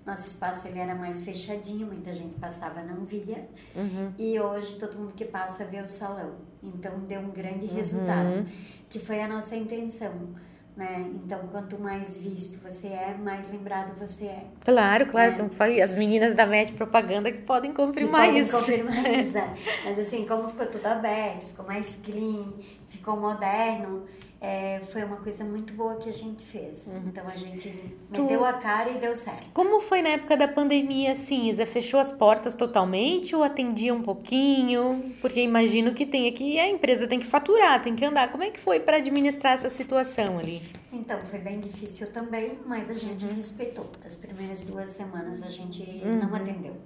Nosso 0.09 0.27
espaço 0.27 0.67
ele 0.67 0.79
era 0.79 0.95
mais 0.95 1.23
fechadinho, 1.23 1.87
muita 1.87 2.15
gente 2.15 2.35
passava 2.37 2.83
não 2.83 3.05
via, 3.05 3.47
uhum. 3.77 4.11
e 4.17 4.41
hoje 4.41 4.77
todo 4.77 4.97
mundo 4.97 5.13
que 5.13 5.27
passa 5.27 5.67
vê 5.67 5.83
o 5.83 5.87
salão. 5.87 6.37
Então 6.63 6.99
deu 7.01 7.21
um 7.21 7.31
grande 7.31 7.67
uhum. 7.67 7.75
resultado, 7.75 8.47
que 8.89 8.99
foi 8.99 9.21
a 9.21 9.29
nossa 9.29 9.55
intenção 9.55 10.35
né? 10.79 11.11
Então, 11.13 11.41
quanto 11.51 11.77
mais 11.77 12.21
visto 12.21 12.63
você 12.63 12.87
é, 12.87 13.13
mais 13.21 13.51
lembrado 13.51 13.99
você 13.99 14.27
é. 14.27 14.45
Claro, 14.65 15.07
claro. 15.07 15.33
Né? 15.33 15.51
Então, 15.53 15.83
as 15.83 15.95
meninas 15.97 16.37
da 16.37 16.47
MED 16.47 16.73
Propaganda 16.75 17.33
que 17.33 17.43
podem 17.43 17.73
confirmar 17.73 18.33
que 18.33 18.39
isso. 18.39 18.53
Podem 18.53 18.85
confirmar 18.85 19.11
isso. 19.21 19.37
É. 19.37 19.55
Mas 19.85 19.99
assim, 19.99 20.25
como 20.25 20.49
ficou 20.49 20.67
tudo 20.67 20.87
aberto, 20.87 21.47
ficou 21.47 21.67
mais 21.67 21.99
clean, 22.01 22.53
ficou 22.87 23.17
moderno, 23.17 24.05
é, 24.41 24.79
foi 24.85 25.03
uma 25.03 25.17
coisa 25.17 25.45
muito 25.45 25.73
boa 25.73 25.97
que 25.97 26.09
a 26.09 26.13
gente 26.13 26.45
fez. 26.45 26.87
Uhum. 26.87 27.09
Então 27.09 27.27
a 27.27 27.35
gente 27.35 27.69
meteu 28.09 28.39
tu... 28.39 28.45
a 28.45 28.53
cara 28.53 28.89
e 28.89 28.99
deu 28.99 29.15
certo. 29.15 29.51
Como 29.53 29.81
foi 29.81 30.01
na 30.01 30.11
época 30.11 30.37
da 30.37 30.47
pandemia, 30.47 31.13
assim, 31.13 31.49
Isa? 31.49 31.67
Fechou 31.67 31.99
as 31.99 32.13
portas 32.13 32.55
totalmente 32.55 33.35
ou 33.35 33.43
atendia 33.43 33.93
um 33.93 34.03
pouquinho? 34.03 35.13
Porque 35.21 35.41
imagino 35.41 35.93
que 35.93 36.07
tenha 36.07 36.31
que 36.33 36.59
a 36.59 36.69
empresa 36.69 37.09
tem 37.09 37.19
que 37.19 37.27
faturar, 37.27 37.83
tem 37.83 37.97
que 37.97 38.05
andar. 38.05 38.31
Como 38.31 38.45
é 38.45 38.51
que 38.51 38.61
foi 38.61 38.79
para 38.79 38.99
administrar 38.99 39.55
essa 39.55 39.71
situação 39.71 40.39
ali? 40.39 40.63
Então 40.93 41.21
foi 41.25 41.41
bem 41.41 41.59
difícil 41.59 42.13
também, 42.13 42.61
mas 42.65 42.89
a 42.91 42.95
gente 42.95 43.25
uhum. 43.25 43.35
respeitou. 43.35 43.91
As 44.07 44.15
primeiras 44.15 44.63
duas 44.63 44.91
semanas 44.91 45.43
a 45.43 45.49
gente 45.49 45.83
uhum. 45.83 46.21
não 46.21 46.35
atendeu. 46.35 46.77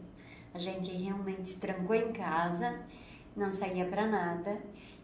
A 0.54 0.58
gente 0.58 0.90
realmente 0.90 1.50
se 1.50 1.58
trancou 1.58 1.96
em 1.96 2.12
casa, 2.12 2.80
não 3.36 3.50
saía 3.50 3.84
para 3.84 4.06
nada 4.06 4.58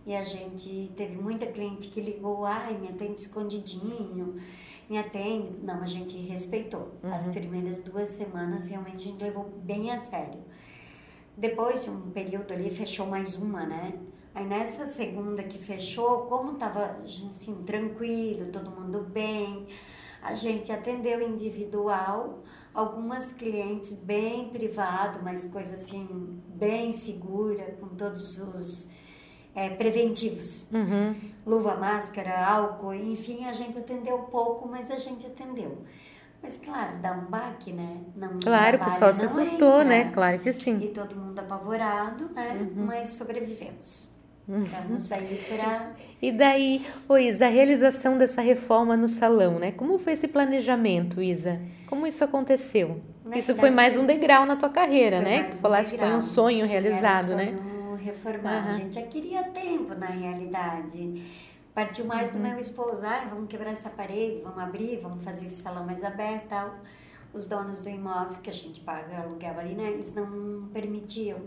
e 0.07 0.15
a 0.15 0.23
gente 0.23 0.91
teve 0.97 1.17
muita 1.17 1.47
cliente 1.47 1.89
que 1.89 2.01
ligou, 2.01 2.45
ai, 2.45 2.79
me 2.79 2.89
atende 2.89 3.21
escondidinho, 3.21 4.37
me 4.89 4.97
atende. 4.97 5.59
Não, 5.63 5.83
a 5.83 5.87
gente 5.87 6.17
respeitou. 6.17 6.93
Uhum. 7.03 7.15
As 7.15 7.29
primeiras 7.29 7.81
duas 7.81 8.09
semanas 8.11 8.67
realmente 8.67 8.97
a 8.97 9.11
gente 9.11 9.23
levou 9.23 9.45
bem 9.63 9.91
a 9.91 9.99
sério. 9.99 10.41
Depois 11.37 11.85
de 11.85 11.91
um 11.91 12.11
período 12.11 12.53
ali, 12.53 12.71
fechou 12.71 13.07
mais 13.07 13.37
uma, 13.37 13.65
né? 13.65 13.93
Aí 14.35 14.47
nessa 14.47 14.87
segunda 14.87 15.43
que 15.43 15.59
fechou, 15.59 16.23
como 16.23 16.55
tava 16.55 16.97
assim, 17.05 17.63
tranquilo, 17.65 18.51
todo 18.53 18.71
mundo 18.71 19.01
bem, 19.01 19.67
a 20.23 20.35
gente 20.35 20.71
atendeu 20.73 21.21
individual, 21.21 22.43
algumas 22.73 23.33
clientes 23.33 23.93
bem 23.95 24.51
privado, 24.51 25.21
mas 25.23 25.45
coisa 25.45 25.77
assim, 25.77 26.41
bem 26.49 26.93
segura, 26.93 27.77
com 27.81 27.89
todos 27.89 28.39
os 28.39 28.91
é, 29.59 29.71
preventivos. 29.71 30.66
Uhum. 30.73 31.14
Luva, 31.44 31.75
máscara, 31.75 32.47
álcool, 32.47 32.94
enfim, 32.94 33.44
a 33.44 33.53
gente 33.53 33.77
atendeu 33.77 34.18
pouco, 34.31 34.68
mas 34.68 34.90
a 34.90 34.97
gente 34.97 35.27
atendeu. 35.27 35.79
Mas 36.40 36.57
claro, 36.59 36.99
dá 37.03 37.12
um 37.12 37.25
baque, 37.25 37.73
né? 37.73 37.97
Não 38.14 38.38
claro, 38.38 38.77
o 38.77 38.85
pessoal 38.85 39.12
se 39.12 39.25
assustou, 39.25 39.81
entra, 39.81 39.85
né? 39.85 40.11
Claro 40.14 40.38
que 40.38 40.53
sim. 40.53 40.79
E 40.81 40.88
todo 40.88 41.16
mundo 41.16 41.37
apavorado, 41.40 42.31
né? 42.33 42.57
Uhum. 42.61 42.87
Mas 42.87 43.09
sobrevivemos. 43.09 44.09
Uhum. 44.47 44.62
Vamos 44.62 45.11
aí 45.11 45.44
para. 45.49 45.90
E 46.23 46.31
daí, 46.31 46.87
ô 47.09 47.18
Isa, 47.18 47.47
a 47.47 47.49
realização 47.51 48.16
dessa 48.16 48.40
reforma 48.40 48.97
no 48.97 49.09
salão, 49.09 49.59
né? 49.59 49.73
Como 49.73 49.99
foi 49.99 50.12
esse 50.12 50.29
planejamento, 50.29 51.21
Isa? 51.21 51.61
Como 51.87 52.07
isso 52.07 52.23
aconteceu? 52.23 53.01
Na 53.25 53.37
isso 53.37 53.55
foi 53.57 53.71
mais 53.71 53.97
um 53.97 54.07
degrau 54.07 54.47
na 54.47 54.55
tua 54.55 54.71
carreira, 54.71 55.21
né? 55.21 55.44
Que 55.44 55.51
tu 55.51 55.57
falaste 55.57 55.90
que 55.90 55.99
foi 55.99 56.14
um 56.14 56.23
sonho 56.23 56.66
realizado, 56.66 57.35
né? 57.35 57.59
Reformar. 58.09 58.64
Uhum. 58.64 58.68
A 58.68 58.71
gente 58.73 58.94
já 58.94 59.03
queria 59.03 59.44
tempo, 59.44 59.94
na 59.94 60.07
realidade. 60.07 61.25
Partiu 61.75 62.07
mais 62.07 62.29
uhum. 62.29 62.35
do 62.35 62.40
meu 62.40 62.59
esposo. 62.59 63.05
Ah, 63.05 63.25
vamos 63.29 63.49
quebrar 63.49 63.71
essa 63.71 63.90
parede, 63.90 64.40
vamos 64.40 64.59
abrir, 64.59 65.01
vamos 65.01 65.23
fazer 65.23 65.47
esse 65.47 65.62
salão 65.62 65.85
mais 65.85 66.03
aberto 66.03 66.49
tal. 66.49 66.75
Os 67.33 67.47
donos 67.47 67.81
do 67.83 67.88
imóvel, 67.88 68.38
que 68.42 68.51
a 68.51 68.53
gente 68.53 68.81
paga 68.81 69.21
aluguel 69.21 69.59
ali, 69.61 69.75
né? 69.75 69.90
Eles 69.90 70.12
não 70.14 70.68
permitiam. 70.73 71.38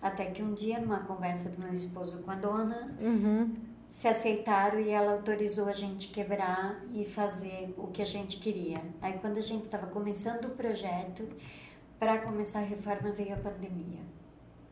Até 0.00 0.26
que 0.26 0.42
um 0.42 0.54
dia, 0.54 0.78
numa 0.78 1.00
conversa 1.00 1.48
do 1.48 1.60
meu 1.60 1.72
esposo 1.72 2.18
com 2.18 2.30
a 2.30 2.34
dona, 2.34 2.94
uhum. 3.00 3.54
se 3.88 4.06
aceitaram 4.06 4.78
e 4.78 4.90
ela 4.90 5.12
autorizou 5.12 5.68
a 5.68 5.72
gente 5.72 6.08
quebrar 6.08 6.80
e 6.92 7.04
fazer 7.04 7.74
o 7.78 7.86
que 7.88 8.02
a 8.02 8.04
gente 8.04 8.36
queria. 8.36 8.78
Aí, 9.00 9.14
quando 9.14 9.38
a 9.38 9.40
gente 9.40 9.64
estava 9.64 9.86
começando 9.86 10.44
o 10.44 10.50
projeto, 10.50 11.26
para 11.98 12.18
começar 12.18 12.60
a 12.60 12.62
reforma, 12.62 13.10
veio 13.10 13.34
a 13.34 13.38
pandemia. 13.38 14.00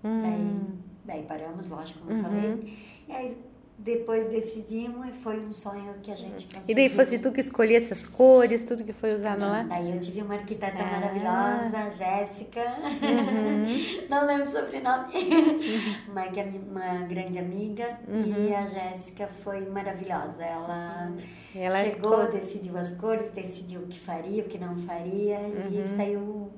Hum. 0.04 0.22
Daí 0.22 0.93
Daí 1.04 1.22
paramos, 1.24 1.68
lógico, 1.68 2.00
como 2.00 2.12
uhum. 2.12 2.22
falei. 2.22 2.78
E 3.08 3.12
aí 3.12 3.36
depois 3.76 4.26
decidimos 4.26 5.08
e 5.08 5.12
foi 5.12 5.38
um 5.40 5.50
sonho 5.50 5.94
que 6.00 6.10
a 6.10 6.14
gente 6.14 6.46
conseguiu. 6.46 6.70
E 6.70 6.74
daí 6.74 6.88
fosse 6.88 7.18
tu 7.18 7.32
que 7.32 7.40
escolhesse 7.40 7.92
as 7.92 8.06
cores, 8.06 8.64
tudo 8.64 8.84
que 8.84 8.92
foi 8.92 9.14
usado 9.14 9.40
Não, 9.40 9.50
lá? 9.50 9.62
Daí 9.64 9.90
eu 9.90 10.00
tive 10.00 10.22
uma 10.22 10.34
arquiteta 10.34 10.78
ah. 10.78 10.86
maravilhosa, 10.86 11.90
Jéssica. 11.90 12.60
Uhum. 12.62 14.06
Não 14.08 14.26
lembro 14.26 14.46
o 14.46 14.50
sobrenome. 14.50 15.12
Uhum. 15.12 16.14
Mas 16.14 16.32
que 16.32 16.40
é 16.40 16.44
uma 16.44 17.02
grande 17.06 17.38
amiga. 17.38 17.98
Uhum. 18.06 18.46
E 18.46 18.54
a 18.54 18.64
Jéssica 18.64 19.26
foi 19.26 19.68
maravilhosa. 19.68 20.44
Ela, 20.44 21.12
Ela 21.54 21.78
é 21.78 21.84
chegou, 21.84 22.22
é... 22.22 22.30
decidiu 22.30 22.78
as 22.78 22.92
cores, 22.94 23.32
decidiu 23.32 23.80
o 23.80 23.86
que 23.86 23.98
faria, 23.98 24.44
o 24.44 24.46
que 24.46 24.58
não 24.58 24.76
faria. 24.76 25.40
E 25.70 25.76
uhum. 25.76 25.96
saiu 25.96 26.52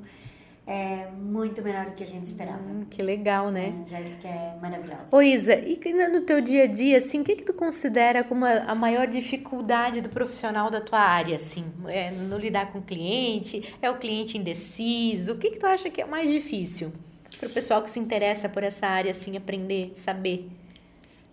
é 0.66 1.08
muito 1.12 1.62
melhor 1.62 1.84
do 1.84 1.92
que 1.92 2.02
a 2.02 2.06
gente 2.06 2.26
esperava. 2.26 2.58
Hum, 2.58 2.84
que 2.90 3.00
legal, 3.00 3.52
né? 3.52 3.72
É, 3.82 3.88
Jéssica 3.88 4.26
é 4.26 4.58
maravilhosa. 4.60 5.04
Ô 5.12 5.22
Isa, 5.22 5.54
e 5.54 5.78
no 6.08 6.22
teu 6.22 6.40
dia 6.40 6.64
a 6.64 6.66
dia, 6.66 6.98
assim, 6.98 7.20
o 7.20 7.24
que 7.24 7.36
que 7.36 7.44
tu 7.44 7.52
considera 7.52 8.24
como 8.24 8.44
a, 8.44 8.74
maior 8.74 9.06
dificuldade 9.06 10.00
do 10.00 10.08
profissional 10.08 10.68
da 10.68 10.80
tua 10.80 10.98
área, 10.98 11.36
assim? 11.36 11.64
É 11.86 12.10
no 12.10 12.36
lidar 12.36 12.72
com 12.72 12.80
o 12.80 12.82
cliente? 12.82 13.72
É 13.80 13.88
o 13.88 13.96
cliente 13.96 14.36
indeciso? 14.36 15.34
O 15.34 15.38
que 15.38 15.52
que 15.52 15.58
tu 15.58 15.66
acha 15.66 15.88
que 15.88 16.02
é 16.02 16.04
mais 16.04 16.28
difícil 16.28 16.92
para 17.38 17.48
o 17.48 17.52
pessoal 17.52 17.82
que 17.82 17.90
se 17.90 18.00
interessa 18.00 18.48
por 18.48 18.64
essa 18.64 18.88
área, 18.88 19.12
assim, 19.12 19.36
aprender, 19.36 19.92
saber? 19.94 20.48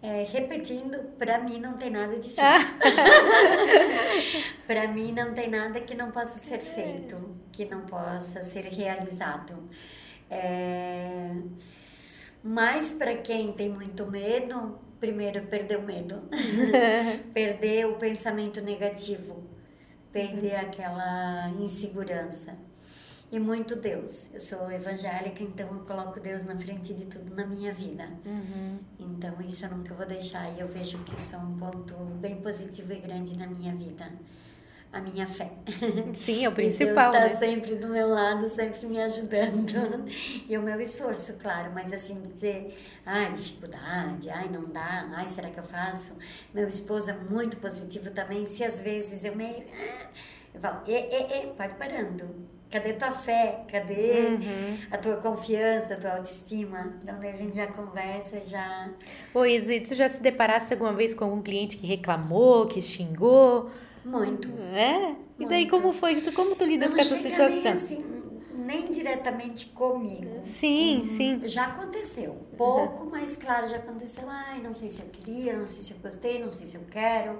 É, 0.05 0.27
repetindo, 0.29 1.01
para 1.17 1.39
mim 1.39 1.61
não 1.61 1.77
tem 1.77 1.89
nada 1.89 2.17
difícil. 2.17 2.43
para 4.67 4.85
mim 4.89 5.13
não 5.13 5.33
tem 5.33 5.49
nada 5.49 5.79
que 5.79 5.95
não 5.95 6.11
possa 6.11 6.37
ser 6.37 6.59
feito, 6.59 7.17
que 7.53 7.63
não 7.63 7.85
possa 7.85 8.43
ser 8.43 8.65
realizado. 8.65 9.69
É... 10.29 11.31
Mas 12.43 12.91
para 12.91 13.15
quem 13.15 13.53
tem 13.53 13.69
muito 13.69 14.05
medo, 14.05 14.77
primeiro 14.99 15.43
perder 15.43 15.77
o 15.77 15.83
medo, 15.83 16.21
perder 17.33 17.87
o 17.87 17.95
pensamento 17.95 18.59
negativo, 18.59 19.41
perder 20.11 20.55
aquela 20.55 21.47
insegurança 21.61 22.57
e 23.33 23.39
muito 23.39 23.75
Deus. 23.75 24.29
Eu 24.31 24.39
sou 24.39 24.71
evangélica, 24.71 25.41
então 25.41 25.67
eu 25.67 25.79
coloco 25.85 26.19
Deus 26.19 26.45
na 26.45 26.55
frente 26.55 26.93
de 26.93 27.07
tudo 27.07 27.33
na 27.33 27.47
minha 27.47 27.73
vida. 27.73 28.07
Uhum. 28.23 28.77
Então 28.99 29.41
isso 29.41 29.65
eu 29.65 29.71
nunca 29.71 29.91
vou 29.95 30.05
deixar 30.05 30.51
e 30.55 30.59
eu 30.59 30.67
vejo 30.67 30.99
que 30.99 31.15
isso 31.15 31.33
é 31.33 31.39
um 31.39 31.57
ponto 31.57 31.95
bem 31.95 32.35
positivo 32.41 32.93
e 32.93 32.97
grande 32.97 33.35
na 33.35 33.47
minha 33.47 33.73
vida. 33.73 34.07
A 34.91 35.01
minha 35.01 35.25
fé. 35.25 35.51
Sim, 36.13 36.45
é 36.45 36.49
o 36.49 36.51
principal. 36.51 37.11
Deus 37.11 37.23
está 37.31 37.41
né? 37.41 37.53
sempre 37.53 37.75
do 37.75 37.87
meu 37.87 38.07
lado, 38.07 38.47
sempre 38.49 38.85
me 38.85 39.01
ajudando. 39.01 40.05
E 40.47 40.55
o 40.55 40.61
meu 40.61 40.79
esforço, 40.79 41.33
claro, 41.33 41.71
mas 41.73 41.91
assim, 41.91 42.21
dizer, 42.31 42.77
ai, 43.03 43.31
dificuldade, 43.31 44.29
ai, 44.29 44.47
não 44.47 44.65
dá, 44.65 45.09
ai, 45.15 45.25
será 45.25 45.49
que 45.49 45.59
eu 45.59 45.63
faço? 45.63 46.15
Meu 46.53 46.67
esposo 46.67 47.09
é 47.09 47.13
muito 47.13 47.57
positivo 47.57 48.11
também, 48.11 48.45
se 48.45 48.63
às 48.63 48.79
vezes 48.79 49.25
eu 49.25 49.35
meio. 49.35 49.63
Ah", 49.73 50.07
eu 50.53 50.61
falo, 50.61 50.83
e, 50.85 50.91
e, 50.91 51.45
e, 51.45 51.47
pode 51.55 51.73
parando 51.75 52.53
Cadê 52.73 52.93
tua 52.93 53.11
fé? 53.11 53.59
Cadê 53.71 54.29
uhum. 54.29 54.77
a 54.89 54.97
tua 54.97 55.17
confiança, 55.17 55.93
a 55.93 55.97
tua 55.97 56.13
autoestima? 56.13 56.91
Então, 57.03 57.19
daí 57.19 57.29
a 57.29 57.35
gente 57.35 57.55
já 57.55 57.67
conversa, 57.67 58.41
já... 58.41 58.89
Ô, 59.31 59.45
Isa, 59.45 59.79
tu 59.87 59.93
já 59.93 60.09
se 60.09 60.23
deparasse 60.23 60.73
alguma 60.73 60.91
vez 60.91 61.13
com 61.13 61.23
algum 61.23 61.39
cliente 61.39 61.77
que 61.77 61.85
reclamou, 61.85 62.65
que 62.65 62.81
xingou? 62.81 63.69
Muito. 64.03 64.47
É? 64.73 65.15
E 65.37 65.45
daí, 65.45 65.69
como 65.69 65.93
foi? 65.93 66.19
Como 66.31 66.55
tu 66.55 66.65
lidas 66.65 66.89
Não 66.89 66.95
com 66.95 67.01
essa 67.01 67.15
situação? 67.15 67.61
Nem, 67.61 67.73
assim, 67.73 68.05
nem 68.65 68.89
diretamente 68.89 69.67
comigo. 69.67 70.41
Sim, 70.43 71.01
hum, 71.03 71.15
sim. 71.15 71.41
Já 71.43 71.67
aconteceu. 71.67 72.35
Pouco, 72.57 73.03
uhum. 73.03 73.11
mas 73.11 73.37
claro, 73.37 73.67
já 73.67 73.77
aconteceu. 73.77 74.27
Ai, 74.27 74.59
não 74.63 74.73
sei 74.73 74.89
se 74.89 75.03
eu 75.03 75.09
queria, 75.09 75.55
não 75.55 75.67
sei 75.67 75.83
se 75.83 75.91
eu 75.93 75.99
gostei, 75.99 76.39
não 76.43 76.49
sei 76.49 76.65
se 76.65 76.75
eu 76.75 76.83
quero 76.89 77.37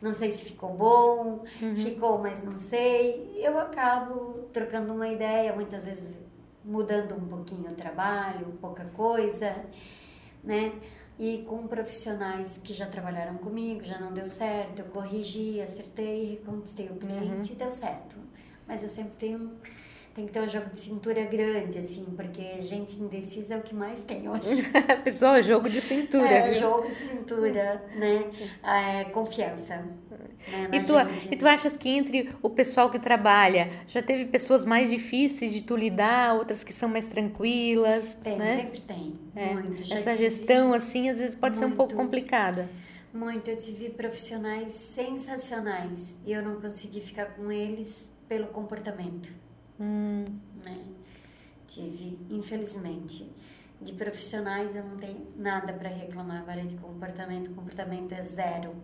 não 0.00 0.12
sei 0.12 0.30
se 0.30 0.44
ficou 0.44 0.74
bom, 0.74 1.44
uhum. 1.60 1.74
ficou, 1.74 2.18
mas 2.18 2.42
não 2.42 2.54
sei. 2.54 3.32
Eu 3.36 3.58
acabo 3.58 4.48
trocando 4.52 4.92
uma 4.92 5.08
ideia, 5.08 5.54
muitas 5.54 5.86
vezes 5.86 6.16
mudando 6.64 7.14
um 7.14 7.26
pouquinho 7.26 7.70
o 7.70 7.74
trabalho, 7.74 8.58
pouca 8.60 8.84
coisa, 8.86 9.64
né? 10.42 10.72
E 11.18 11.44
com 11.48 11.66
profissionais 11.66 12.58
que 12.62 12.74
já 12.74 12.86
trabalharam 12.86 13.38
comigo, 13.38 13.82
já 13.82 13.98
não 13.98 14.12
deu 14.12 14.26
certo, 14.26 14.80
eu 14.80 14.84
corrigi, 14.86 15.60
acertei, 15.62 16.30
reconquistei 16.30 16.86
o 16.88 16.96
cliente, 16.96 17.52
uhum. 17.52 17.58
deu 17.58 17.70
certo. 17.70 18.16
Mas 18.66 18.82
eu 18.82 18.88
sempre 18.88 19.14
tenho 19.18 19.52
tem 20.16 20.24
que 20.24 20.32
ter 20.32 20.40
um 20.40 20.48
jogo 20.48 20.70
de 20.70 20.80
cintura 20.80 21.22
grande, 21.26 21.78
assim, 21.78 22.06
porque 22.16 22.62
gente 22.62 22.96
indecisa 22.96 23.52
é 23.52 23.58
o 23.58 23.60
que 23.62 23.74
mais 23.74 24.00
tem 24.00 24.26
hoje. 24.26 24.62
Pessoal, 25.04 25.42
jogo 25.42 25.68
de 25.68 25.78
cintura. 25.78 26.26
É, 26.26 26.50
viu? 26.50 26.58
jogo 26.58 26.88
de 26.88 26.94
cintura, 26.94 27.84
né? 27.94 28.30
É, 28.64 29.04
confiança. 29.10 29.76
Né, 29.76 30.70
E 30.72 30.80
tu, 30.80 30.94
gente. 30.98 31.34
e 31.34 31.36
tu 31.36 31.46
achas 31.46 31.76
que 31.76 31.90
entre 31.90 32.34
o 32.40 32.48
pessoal 32.48 32.88
que 32.88 32.98
trabalha, 32.98 33.68
já 33.88 34.00
teve 34.00 34.24
pessoas 34.24 34.64
mais 34.64 34.88
difíceis 34.88 35.52
de 35.52 35.60
tu 35.60 35.76
lidar, 35.76 36.34
outras 36.34 36.64
que 36.64 36.72
são 36.72 36.88
mais 36.88 37.08
tranquilas, 37.08 38.14
Tem, 38.14 38.38
né? 38.38 38.56
sempre 38.56 38.80
tem. 38.80 39.18
É, 39.34 39.52
Muito. 39.52 39.84
Já 39.84 39.96
Essa 39.96 40.16
gestão, 40.16 40.72
assim, 40.72 41.10
às 41.10 41.18
vezes 41.18 41.36
pode 41.36 41.58
ser 41.58 41.66
um 41.66 41.72
pouco 41.72 41.92
Muito. 41.92 42.06
complicada. 42.06 42.66
Muito. 43.12 43.50
Eu 43.50 43.58
tive 43.58 43.90
profissionais 43.90 44.72
sensacionais 44.72 46.18
e 46.24 46.32
eu 46.32 46.40
não 46.40 46.58
consegui 46.58 47.02
ficar 47.02 47.26
com 47.34 47.52
eles 47.52 48.10
pelo 48.26 48.46
comportamento. 48.46 49.44
Hum, 49.80 50.24
né? 50.64 50.84
Tive, 51.66 52.18
infelizmente. 52.30 53.30
De 53.80 53.92
profissionais 53.92 54.74
eu 54.74 54.82
não 54.82 54.96
tenho 54.96 55.26
nada 55.36 55.72
para 55.72 55.88
reclamar 55.90 56.40
agora 56.40 56.64
de 56.64 56.76
comportamento. 56.76 57.50
Comportamento 57.54 58.12
é 58.12 58.22
zero, 58.22 58.74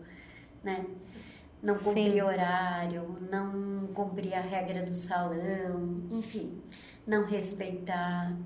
né? 0.62 0.84
Não 1.62 1.78
cumprir 1.78 2.12
Sim. 2.12 2.22
horário, 2.22 3.18
não 3.30 3.86
cumprir 3.94 4.34
a 4.34 4.40
regra 4.40 4.84
do 4.84 4.94
salão, 4.94 6.02
enfim, 6.10 6.60
não 7.06 7.24
respeitar. 7.24 8.36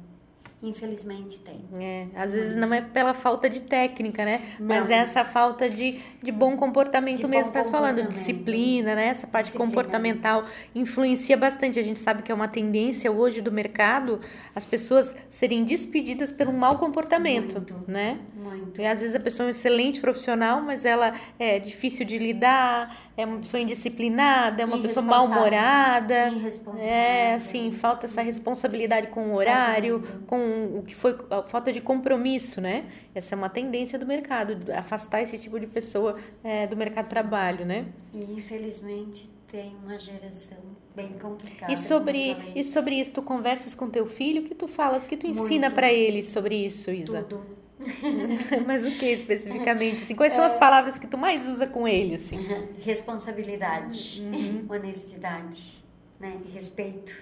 Infelizmente 0.62 1.38
tem. 1.40 1.61
é, 1.79 2.07
às 2.16 2.33
vezes 2.33 2.57
não 2.57 2.73
é 2.73 2.81
pela 2.81 3.12
falta 3.12 3.49
de 3.49 3.61
técnica, 3.61 4.25
né? 4.25 4.40
Mas 4.59 4.88
Não. 4.88 4.97
é 4.97 5.01
essa 5.01 5.23
falta 5.23 5.69
de, 5.69 6.01
de 6.23 6.33
bom 6.33 6.57
comportamento 6.57 7.19
De 7.19 7.27
mesmo 7.27 7.53
bom 7.53 7.62
tá 7.62 7.64
falando, 7.64 8.09
disciplina, 8.09 8.95
né? 8.95 9.09
Essa 9.09 9.27
parte 9.27 9.47
Disciplina. 9.47 9.71
comportamental 9.71 10.47
influencia 10.75 11.37
bastante. 11.37 11.79
A 11.79 11.83
gente 11.83 11.99
sabe 11.99 12.23
que 12.23 12.33
é 12.33 12.35
uma 12.35 12.49
tendência 12.49 13.12
hoje 13.12 13.42
do 13.42 13.53
mercado 13.53 14.19
as 14.55 14.64
pessoas 14.64 15.14
serem 15.29 15.62
despedidas 15.62 16.33
pelo 16.33 16.53
mau 16.55 16.79
comportamento, 16.79 17.57
Muito. 17.57 17.75
né? 17.87 18.19
Muito. 18.35 18.81
E 18.81 18.87
às 18.87 19.01
vezes 19.03 19.14
a 19.14 19.21
pessoa 19.21 19.47
é 19.47 19.49
um 19.49 19.51
excelente 19.51 20.01
profissional, 20.01 20.62
mas 20.62 20.85
ela 20.87 21.12
é 21.38 21.59
difícil 21.59 22.07
de 22.07 22.16
lidar, 22.16 23.06
é 23.16 23.24
uma 23.24 23.38
pessoa 23.38 23.61
indisciplinada, 23.61 24.62
é 24.62 24.64
uma 24.66 24.79
pessoa 24.79 25.05
mal-humorada. 25.05 26.29
Irresponsável. 26.29 26.87
É, 26.87 27.35
assim, 27.35 27.70
falta 27.70 28.07
essa 28.07 28.20
responsabilidade 28.20 29.07
com 29.07 29.33
o 29.33 29.35
horário, 29.35 30.02
com 30.26 30.79
o 30.79 30.83
que 30.83 30.94
foi 30.94 31.16
a 31.31 31.42
falta 31.42 31.72
de 31.72 31.81
compromisso, 31.81 32.61
né? 32.61 32.85
Essa 33.14 33.35
é 33.35 33.37
uma 33.37 33.48
tendência 33.48 33.98
do 33.98 34.05
mercado, 34.05 34.70
afastar 34.72 35.22
esse 35.22 35.38
tipo 35.38 35.59
de 35.59 35.66
pessoa 35.66 36.16
é, 36.44 36.66
do 36.66 36.76
mercado 36.76 37.05
de 37.05 37.11
trabalho, 37.11 37.64
né? 37.64 37.87
E 38.12 38.22
infelizmente 38.35 39.31
tem 39.50 39.74
uma 39.83 39.98
geração 39.98 40.59
bem 40.94 41.12
complicada. 41.14 41.72
E 41.72 41.76
sobre, 41.76 42.37
e 42.55 42.62
sobre 42.64 43.00
isso, 43.00 43.14
tu 43.14 43.22
conversas 43.22 43.74
com 43.74 43.88
teu 43.88 44.07
filho, 44.07 44.42
o 44.42 44.44
que 44.44 44.55
tu 44.55 44.68
falas, 44.68 45.07
o 45.07 45.09
que 45.09 45.16
tu 45.16 45.26
ensina 45.26 45.70
pra 45.70 45.90
ele 45.90 46.22
sobre 46.22 46.66
isso, 46.66 46.90
Isa? 46.90 47.22
tudo. 47.22 47.65
Mas 48.66 48.85
o 48.85 48.90
que 48.92 49.07
especificamente? 49.07 50.03
Assim, 50.03 50.14
quais 50.14 50.33
são 50.33 50.42
É. 50.42 50.46
as 50.46 50.55
palavras 50.55 50.99
que 50.99 51.07
tu 51.07 51.16
mais 51.18 51.49
usa 51.49 51.66
com 51.66 51.87
ele, 51.87 52.14
assim? 52.14 52.38
responsabilidade, 52.83 54.22
Uhum. 54.22 54.66
honestidade, 54.68 55.85
né? 56.20 56.38
respeito, 56.53 57.14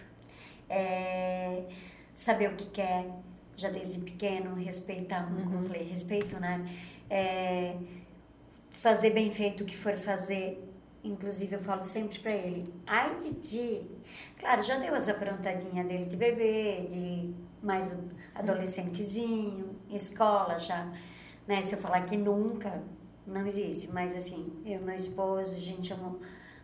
é, 0.68 1.62
saber 2.12 2.50
o 2.50 2.54
que 2.56 2.66
quer, 2.66 3.06
já 3.56 3.68
desde 3.70 3.98
pequeno, 4.00 4.54
respeitar, 4.54 5.30
Uhum. 5.30 5.44
como 5.44 5.58
eu 5.58 5.62
falei, 5.64 5.82
respeito, 5.84 6.38
né? 6.40 6.64
É, 7.10 7.76
fazer 8.72 9.10
bem 9.10 9.30
feito 9.30 9.62
o 9.62 9.66
que 9.66 9.76
for 9.76 9.94
fazer. 9.96 10.60
Inclusive, 11.02 11.56
eu 11.56 11.60
falo 11.60 11.84
sempre 11.84 12.18
pra 12.18 12.32
ele, 12.32 12.72
ai 12.86 13.14
de 13.18 13.34
ti. 13.34 13.82
Claro, 14.38 14.62
já 14.62 14.76
deu 14.78 14.94
as 14.94 15.06
aprontadinhas 15.08 15.86
dele 15.86 16.06
de 16.06 16.16
bebê, 16.16 16.86
de 16.88 17.30
mais 17.64 17.92
adolescentezinho, 18.34 19.76
escola 19.90 20.58
já. 20.58 20.92
Né? 21.46 21.62
Se 21.62 21.74
eu 21.74 21.80
falar 21.80 22.02
que 22.02 22.16
nunca, 22.16 22.82
não 23.26 23.46
existe. 23.46 23.90
Mas 23.90 24.14
assim, 24.14 24.52
eu 24.64 24.80
e 24.80 24.84
meu 24.84 24.94
esposo, 24.94 25.54
a 25.54 25.58
gente 25.58 25.88
chamou, 25.88 26.20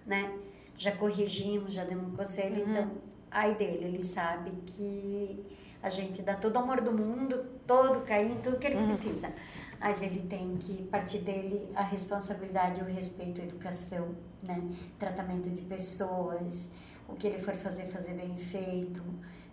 né? 0.06 0.32
Já 0.76 0.92
corrigimos, 0.92 1.72
já 1.72 1.84
demos 1.84 2.12
um 2.12 2.16
conselho. 2.16 2.68
Então, 2.68 2.90
ai 3.30 3.54
dele, 3.54 3.84
ele 3.84 4.04
sabe 4.04 4.52
que 4.66 5.44
a 5.82 5.88
gente 5.88 6.22
dá 6.22 6.34
todo 6.34 6.56
o 6.56 6.58
amor 6.58 6.80
do 6.80 6.92
mundo, 6.92 7.44
todo 7.66 7.98
o 7.98 8.02
carinho, 8.02 8.40
tudo 8.42 8.58
que 8.58 8.66
ele 8.66 8.84
precisa. 8.86 9.32
Mas 9.78 10.02
ele 10.02 10.20
tem 10.22 10.56
que 10.58 10.82
partir 10.84 11.18
dele 11.18 11.70
a 11.74 11.82
responsabilidade, 11.82 12.82
o 12.82 12.84
respeito, 12.84 13.40
a 13.40 13.44
educação, 13.44 14.14
né? 14.42 14.62
Tratamento 14.98 15.48
de 15.48 15.62
pessoas, 15.62 16.68
o 17.08 17.14
que 17.14 17.26
ele 17.26 17.38
for 17.38 17.54
fazer, 17.54 17.86
fazer 17.86 18.12
bem 18.12 18.36
feito, 18.36 19.02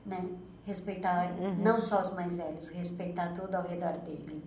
né? 0.07 0.25
Respeitar 0.65 1.33
não 1.59 1.79
só 1.79 2.01
os 2.01 2.13
mais 2.13 2.35
velhos, 2.35 2.69
respeitar 2.69 3.33
tudo 3.33 3.55
ao 3.55 3.63
redor 3.63 3.93
dele, 3.99 4.41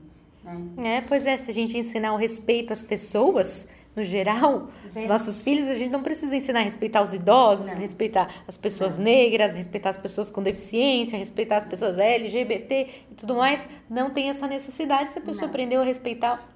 né? 0.45 0.97
É, 0.97 1.01
pois 1.03 1.25
é, 1.27 1.37
se 1.37 1.51
a 1.51 1.55
gente 1.55 1.77
ensinar 1.79 2.13
o 2.13 2.17
respeito 2.17 2.73
às 2.73 2.83
pessoas, 2.83 3.69
no 3.97 4.05
geral, 4.05 4.69
nossos 5.09 5.41
filhos, 5.41 5.69
a 5.69 5.75
gente 5.75 5.91
não 5.91 6.03
precisa 6.03 6.35
ensinar 6.37 6.61
a 6.61 6.63
respeitar 6.63 7.03
os 7.03 7.13
idosos, 7.13 7.67
Não. 7.67 7.81
respeitar 7.81 8.29
as 8.47 8.57
pessoas 8.57 8.97
negras, 8.97 9.55
respeitar 9.55 9.91
as 9.91 9.97
pessoas 9.97 10.31
com 10.31 10.43
deficiência, 10.43 11.19
respeitar 11.19 11.57
as 11.57 11.65
pessoas 11.65 11.99
LGBT 11.99 12.89
e 13.11 13.15
tudo 13.15 13.35
mais. 13.35 13.69
Não 13.89 14.11
tem 14.11 14.29
essa 14.29 14.47
necessidade 14.47 15.11
se 15.11 15.19
a 15.19 15.23
pessoa 15.23 15.43
Não. 15.43 15.49
aprendeu 15.49 15.81
a 15.81 15.85
respeitar. 15.85 16.47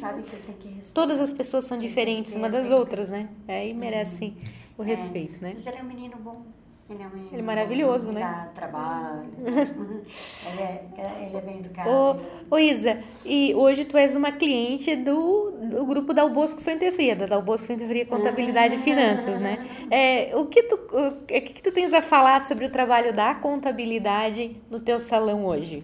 Sabe 0.00 0.22
que 0.22 0.36
tem 0.36 0.54
que 0.56 0.68
respeitar. 0.68 0.92
Todas 0.92 1.18
as 1.20 1.32
pessoas 1.32 1.64
são 1.64 1.78
diferentes 1.78 2.34
umas 2.34 2.52
das 2.52 2.70
outras, 2.70 3.08
né? 3.08 3.28
É, 3.48 3.66
e 3.66 3.72
merecem 3.72 4.36
o 4.76 4.82
respeito, 4.82 5.40
né? 5.42 5.52
Mas 5.54 5.66
ele 5.66 5.76
é 5.78 5.82
um 5.82 5.86
menino 5.86 6.16
bom. 6.18 6.42
Ele 6.90 7.02
é 7.02 7.06
um 7.06 7.28
Ele 7.32 7.38
é 7.38 7.42
maravilhoso, 7.42 8.12
né? 8.12 8.20
Dá 8.20 8.50
trabalho. 8.54 9.28
ele, 9.46 10.62
é, 10.62 11.26
ele 11.26 11.36
é 11.36 11.40
bem 11.40 11.58
educado. 11.58 11.88
Ô, 11.88 12.54
ô 12.54 12.58
Isa, 12.58 12.98
e 13.24 13.54
hoje 13.54 13.84
tu 13.84 13.96
és 13.96 14.14
uma 14.14 14.32
cliente 14.32 14.94
do, 14.96 15.50
do 15.52 15.86
grupo 15.86 16.12
da 16.12 16.22
Albosco 16.22 16.60
Fuente 16.60 16.90
Fria, 16.90 17.14
da 17.14 17.36
Albosco 17.36 17.66
Fuente 17.66 17.86
Fria 17.86 18.04
Contabilidade 18.04 18.74
e 18.74 18.78
Finanças, 18.78 19.40
né? 19.40 19.66
É, 19.90 20.36
o 20.36 20.46
que 20.46 20.62
tu, 20.64 20.74
o, 20.92 21.08
o 21.08 21.26
que, 21.26 21.40
que 21.40 21.62
tu 21.62 21.72
tens 21.72 21.92
a 21.94 22.02
falar 22.02 22.42
sobre 22.42 22.66
o 22.66 22.70
trabalho 22.70 23.12
da 23.12 23.34
contabilidade 23.34 24.56
no 24.70 24.80
teu 24.80 25.00
salão 25.00 25.46
hoje? 25.46 25.82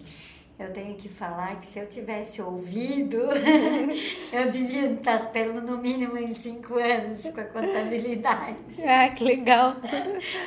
Eu 0.59 0.73
tenho 0.73 0.93
que 0.95 1.07
falar 1.07 1.61
que 1.61 1.65
se 1.65 1.79
eu 1.79 1.87
tivesse 1.87 2.41
ouvido, 2.41 3.17
eu 4.33 4.51
devia 4.51 4.91
estar 4.91 5.31
pelo 5.31 5.61
no 5.61 5.77
mínimo 5.77 6.17
em 6.17 6.35
cinco 6.35 6.77
anos 6.77 7.23
com 7.23 7.39
a 7.39 7.45
contabilidade. 7.45 8.57
Ah, 8.85 9.07
que 9.09 9.23
legal. 9.23 9.77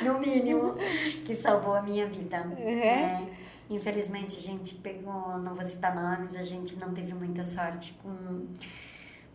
No 0.03 0.19
mínimo, 0.19 0.75
que 1.25 1.33
salvou 1.33 1.73
a 1.73 1.81
minha 1.81 2.05
vida. 2.05 2.37
É? 2.59 2.95
né? 2.95 3.27
Infelizmente, 3.69 4.37
a 4.37 4.41
gente 4.41 4.75
pegou, 4.75 5.37
não 5.39 5.55
vou 5.55 5.63
citar 5.63 5.95
nomes, 5.95 6.35
a 6.35 6.43
gente 6.43 6.75
não 6.75 6.93
teve 6.93 7.13
muita 7.15 7.43
sorte 7.43 7.93
com 8.03 8.09
um 8.09 8.47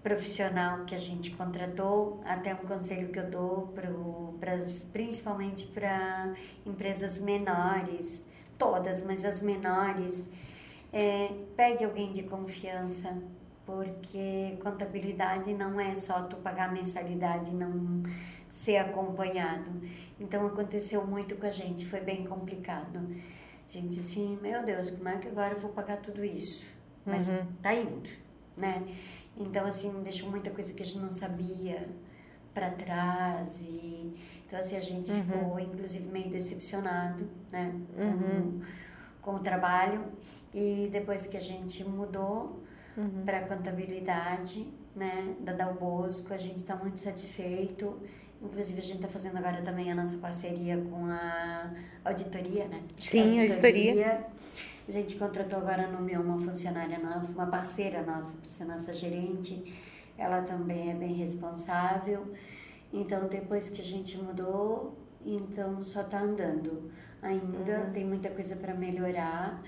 profissional 0.01 0.85
que 0.85 0.95
a 0.95 0.99
gente 0.99 1.33
contratou. 1.33 2.21
Até 2.25 2.55
um 2.55 2.59
conselho 2.59 3.09
que 3.09 3.19
eu 3.19 3.29
dou, 3.29 3.73
pro, 3.75 4.37
pras, 4.39 4.85
principalmente 4.93 5.67
para 5.67 6.33
empresas 6.65 7.19
menores, 7.19 8.25
todas, 8.57 9.03
mas 9.03 9.25
as 9.25 9.41
menores, 9.41 10.25
é, 10.93 11.31
pegue 11.57 11.85
alguém 11.85 12.13
de 12.13 12.23
confiança, 12.23 13.17
porque 13.67 14.57
contabilidade 14.63 15.53
não 15.53 15.79
é 15.79 15.95
só 15.95 16.23
tu 16.23 16.37
pagar 16.37 16.73
mensalidade 16.73 17.51
e 17.51 17.55
não 17.55 18.03
ser 18.49 18.79
acompanhado. 18.79 19.71
Então 20.19 20.47
aconteceu 20.47 21.07
muito 21.07 21.37
com 21.37 21.47
a 21.47 21.51
gente, 21.51 21.87
foi 21.87 22.01
bem 22.01 22.25
complicado. 22.25 22.99
A 23.69 23.71
gente 23.73 24.01
assim, 24.01 24.39
meu 24.41 24.65
Deus, 24.65 24.91
como 24.91 25.09
é 25.09 25.19
que 25.19 25.29
agora 25.29 25.53
eu 25.53 25.61
vou 25.61 25.71
pagar 25.71 25.99
tudo 25.99 26.25
isso? 26.25 26.65
Mas 27.05 27.29
Uhum. 27.29 27.47
tá 27.63 27.75
indo, 27.75 28.09
né? 28.57 28.83
Então 29.37 29.67
assim, 29.67 29.93
deixou 30.03 30.31
muita 30.31 30.51
coisa 30.51 30.73
que 30.73 30.83
a 30.83 30.85
gente 30.87 30.99
não 31.01 31.11
sabia 31.11 31.87
para 32.55 32.71
trás 32.71 33.61
e 33.61 34.15
então 34.47 34.59
assim 34.59 34.77
a 34.77 34.81
gente 34.81 35.13
Uhum. 35.13 35.23
ficou 35.23 35.61
inclusive 35.61 36.09
meio 36.11 36.31
decepcionado, 36.31 37.29
né? 37.53 37.75
Com, 37.95 38.03
Uhum. 38.03 38.61
com 39.21 39.35
o 39.35 39.39
trabalho 39.41 40.07
e 40.53 40.89
depois 40.91 41.27
que 41.27 41.37
a 41.37 41.41
gente 41.41 41.85
mudou 41.85 42.63
Uhum. 42.97 43.23
para 43.25 43.43
contabilidade, 43.43 44.67
né, 44.97 45.37
da 45.39 45.53
Dal 45.53 45.75
Bosco, 45.75 46.35
a 46.35 46.37
gente 46.37 46.57
está 46.57 46.75
muito 46.75 46.99
satisfeito. 46.99 47.97
Inclusive 48.43 48.79
a 48.79 48.83
gente 48.83 48.97
está 48.97 49.09
fazendo 49.09 49.37
agora 49.37 49.63
também 49.63 49.91
a 49.93 49.95
nossa 49.95 50.17
parceria 50.19 50.77
com 50.77 51.07
a 51.07 51.71
auditoria, 52.05 52.67
né? 52.67 52.83
Sim, 52.99 53.41
auditoria. 53.41 54.27
A 54.87 54.91
gente 54.91 55.17
contratou 55.17 55.59
agora 55.61 55.87
nomeou 55.87 56.23
uma 56.25 56.39
funcionária 56.39 56.99
nossa, 56.99 57.33
uma 57.33 57.47
parceira 57.47 58.03
nossa, 58.03 58.37
para 58.37 58.51
ser 58.51 58.65
nossa 58.65 58.93
gerente. 58.93 59.73
Ela 60.17 60.43
também 60.43 60.91
é 60.91 60.95
bem 60.95 61.15
responsável. 61.15 62.33
Então 62.93 63.29
depois 63.29 63.69
que 63.71 63.81
a 63.81 63.85
gente 63.85 64.17
mudou, 64.19 64.97
então 65.25 65.83
só 65.85 66.01
está 66.01 66.21
andando. 66.21 66.91
Ainda 67.23 67.91
tem 67.93 68.05
muita 68.05 68.31
coisa 68.31 68.57
para 68.57 68.73
melhorar. 68.75 69.63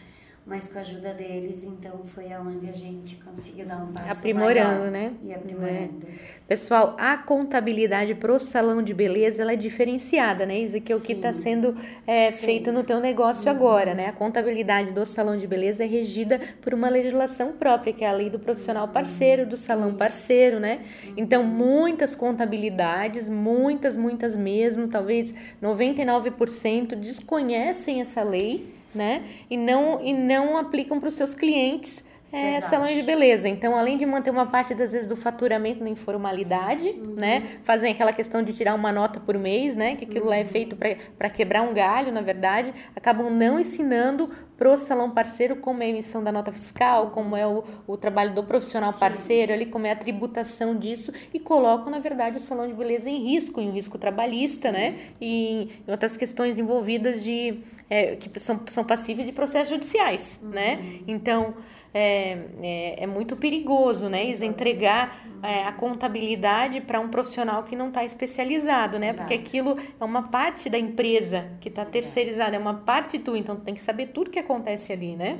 Mas 0.46 0.68
com 0.68 0.78
a 0.78 0.80
ajuda 0.80 1.12
deles, 1.12 1.64
então 1.64 2.02
foi 2.04 2.32
aonde 2.32 2.68
a 2.68 2.72
gente 2.72 3.16
conseguiu 3.16 3.66
dar 3.66 3.76
um 3.76 3.92
passo 3.92 4.18
Aprimorando, 4.18 4.78
maior 4.78 4.90
né? 4.90 5.12
E 5.22 5.32
aprimorando. 5.32 6.06
Pessoal, 6.48 6.96
a 6.98 7.16
contabilidade 7.16 8.14
pro 8.16 8.38
salão 8.38 8.82
de 8.82 8.92
beleza, 8.92 9.42
ela 9.42 9.52
é 9.52 9.56
diferenciada, 9.56 10.44
né, 10.44 10.58
Isa? 10.58 10.80
Que 10.80 10.92
é 10.92 10.96
o 10.96 11.00
que 11.00 11.12
está 11.12 11.32
sendo 11.32 11.76
é, 12.06 12.32
feito 12.32 12.72
no 12.72 12.82
teu 12.82 12.98
negócio 12.98 13.48
agora, 13.48 13.94
né? 13.94 14.08
A 14.08 14.12
contabilidade 14.12 14.90
do 14.90 15.06
salão 15.06 15.36
de 15.36 15.46
beleza 15.46 15.84
é 15.84 15.86
regida 15.86 16.40
por 16.60 16.74
uma 16.74 16.88
legislação 16.88 17.52
própria, 17.52 17.92
que 17.92 18.02
é 18.02 18.08
a 18.08 18.12
lei 18.12 18.28
do 18.28 18.38
profissional 18.38 18.88
parceiro, 18.88 19.46
do 19.46 19.56
salão 19.56 19.94
parceiro, 19.94 20.58
né? 20.58 20.80
Então, 21.16 21.44
muitas 21.44 22.14
contabilidades, 22.14 23.28
muitas, 23.28 23.96
muitas 23.96 24.34
mesmo, 24.34 24.88
talvez 24.88 25.32
99% 25.62 26.96
desconhecem 26.96 28.00
essa 28.00 28.24
lei, 28.24 28.79
né? 28.94 29.24
E 29.48 29.56
não, 29.56 30.02
e 30.02 30.12
não 30.12 30.56
aplicam 30.56 30.98
para 30.98 31.08
os 31.08 31.14
seus 31.14 31.34
clientes 31.34 32.04
é, 32.32 32.52
Verdade. 32.52 32.64
salões 32.66 32.94
de 32.94 33.02
beleza. 33.02 33.48
Então, 33.48 33.76
além 33.76 33.98
de 33.98 34.06
manter 34.06 34.30
uma 34.30 34.46
parte, 34.46 34.74
das 34.74 34.92
vezes, 34.92 35.06
do 35.06 35.16
faturamento 35.16 35.82
na 35.82 35.90
informalidade, 35.90 36.92
né? 36.92 37.42
Fazem 37.64 37.90
aquela 37.90 38.12
questão 38.12 38.42
de 38.42 38.52
tirar 38.52 38.74
uma 38.74 38.92
nota 38.92 39.18
por 39.18 39.36
mês, 39.36 39.74
né? 39.74 39.96
Que 39.96 40.04
aquilo 40.04 40.26
lá 40.26 40.36
é 40.36 40.44
feito 40.44 40.76
para 41.18 41.28
quebrar 41.28 41.62
um 41.62 41.74
galho, 41.74 42.12
na 42.12 42.20
verdade. 42.20 42.72
Acabam 42.94 43.30
não 43.30 43.58
ensinando 43.58 44.30
pro 44.56 44.76
salão 44.76 45.10
parceiro 45.10 45.56
como 45.56 45.82
é 45.82 45.86
a 45.86 45.88
emissão 45.88 46.22
da 46.22 46.30
nota 46.30 46.52
fiscal, 46.52 47.12
como 47.12 47.34
é 47.34 47.46
o, 47.46 47.64
o 47.86 47.96
trabalho 47.96 48.34
do 48.34 48.44
profissional 48.44 48.92
parceiro 48.92 49.54
ali, 49.54 49.64
como 49.64 49.86
é 49.86 49.92
a 49.92 49.96
tributação 49.96 50.76
disso. 50.76 51.12
E 51.32 51.40
colocam, 51.40 51.90
na 51.90 51.98
verdade, 51.98 52.36
o 52.36 52.40
salão 52.40 52.68
de 52.68 52.74
beleza 52.74 53.08
em 53.08 53.24
risco, 53.24 53.60
em 53.60 53.70
um 53.70 53.72
risco 53.72 53.98
trabalhista, 53.98 54.70
né? 54.70 54.98
E 55.20 55.82
em 55.88 55.90
outras 55.90 56.16
questões 56.16 56.58
envolvidas 56.58 57.24
de... 57.24 57.60
é, 57.88 58.14
que 58.16 58.38
são, 58.38 58.60
são 58.68 58.84
passíveis 58.84 59.26
de 59.26 59.32
processos 59.32 59.70
judiciais, 59.70 60.38
né? 60.44 60.78
Então 61.08 61.56
é, 61.92 62.38
é, 62.62 63.02
é 63.04 63.06
muito 63.06 63.36
perigoso, 63.36 64.08
né? 64.08 64.24
Isa, 64.26 64.46
entregar 64.46 65.24
é, 65.42 65.64
a 65.64 65.72
contabilidade 65.72 66.80
para 66.80 67.00
um 67.00 67.08
profissional 67.08 67.64
que 67.64 67.74
não 67.74 67.88
está 67.88 68.04
especializado, 68.04 68.98
né? 68.98 69.12
Porque 69.12 69.34
Exato. 69.34 69.48
aquilo 69.48 69.76
é 70.00 70.04
uma 70.04 70.24
parte 70.24 70.70
da 70.70 70.78
empresa 70.78 71.48
que 71.60 71.68
está 71.68 71.84
terceirizada, 71.84 72.54
é 72.54 72.58
uma 72.58 72.74
parte 72.74 73.18
tu, 73.18 73.36
então 73.36 73.56
tu 73.56 73.62
tem 73.62 73.74
que 73.74 73.80
saber 73.80 74.08
tudo 74.08 74.30
que 74.30 74.38
acontece 74.38 74.92
ali, 74.92 75.16
né? 75.16 75.36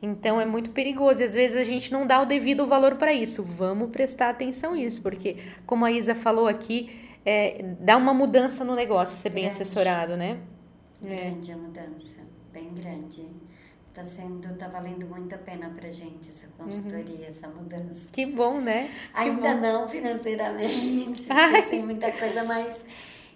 Então 0.00 0.40
é 0.40 0.44
muito 0.44 0.70
perigoso 0.70 1.20
e 1.20 1.24
às 1.24 1.34
vezes 1.34 1.56
a 1.56 1.64
gente 1.64 1.92
não 1.92 2.06
dá 2.06 2.20
o 2.20 2.26
devido 2.26 2.66
valor 2.66 2.96
para 2.96 3.12
isso. 3.12 3.42
Vamos 3.42 3.90
prestar 3.90 4.30
atenção 4.30 4.74
nisso, 4.74 5.02
porque 5.02 5.36
como 5.66 5.84
a 5.84 5.92
Isa 5.92 6.14
falou 6.14 6.46
aqui, 6.46 6.90
é, 7.24 7.64
dá 7.80 7.96
uma 7.96 8.12
mudança 8.12 8.64
no 8.64 8.74
negócio 8.74 9.16
ser 9.16 9.30
bem 9.30 9.44
Grande. 9.44 9.62
assessorado, 9.62 10.16
né? 10.16 10.38
É. 11.04 11.16
Grande 11.16 11.52
a 11.52 11.56
mudança, 11.56 12.20
bem 12.52 12.72
grande. 12.74 13.26
Tá 13.94 14.06
sendo, 14.06 14.56
tá 14.56 14.68
valendo 14.68 15.06
muito 15.06 15.34
a 15.34 15.38
pena 15.38 15.68
pra 15.68 15.90
gente 15.90 16.30
essa 16.30 16.46
consultoria, 16.56 17.26
essa 17.26 17.46
mudança. 17.46 18.08
Que 18.10 18.24
bom, 18.24 18.58
né? 18.58 18.90
Ainda 19.12 19.54
bom. 19.54 19.60
não 19.60 19.88
financeiramente, 19.88 21.24
porque 21.28 21.62
tem 21.68 21.84
muita 21.84 22.10
coisa, 22.10 22.42
mas 22.42 22.80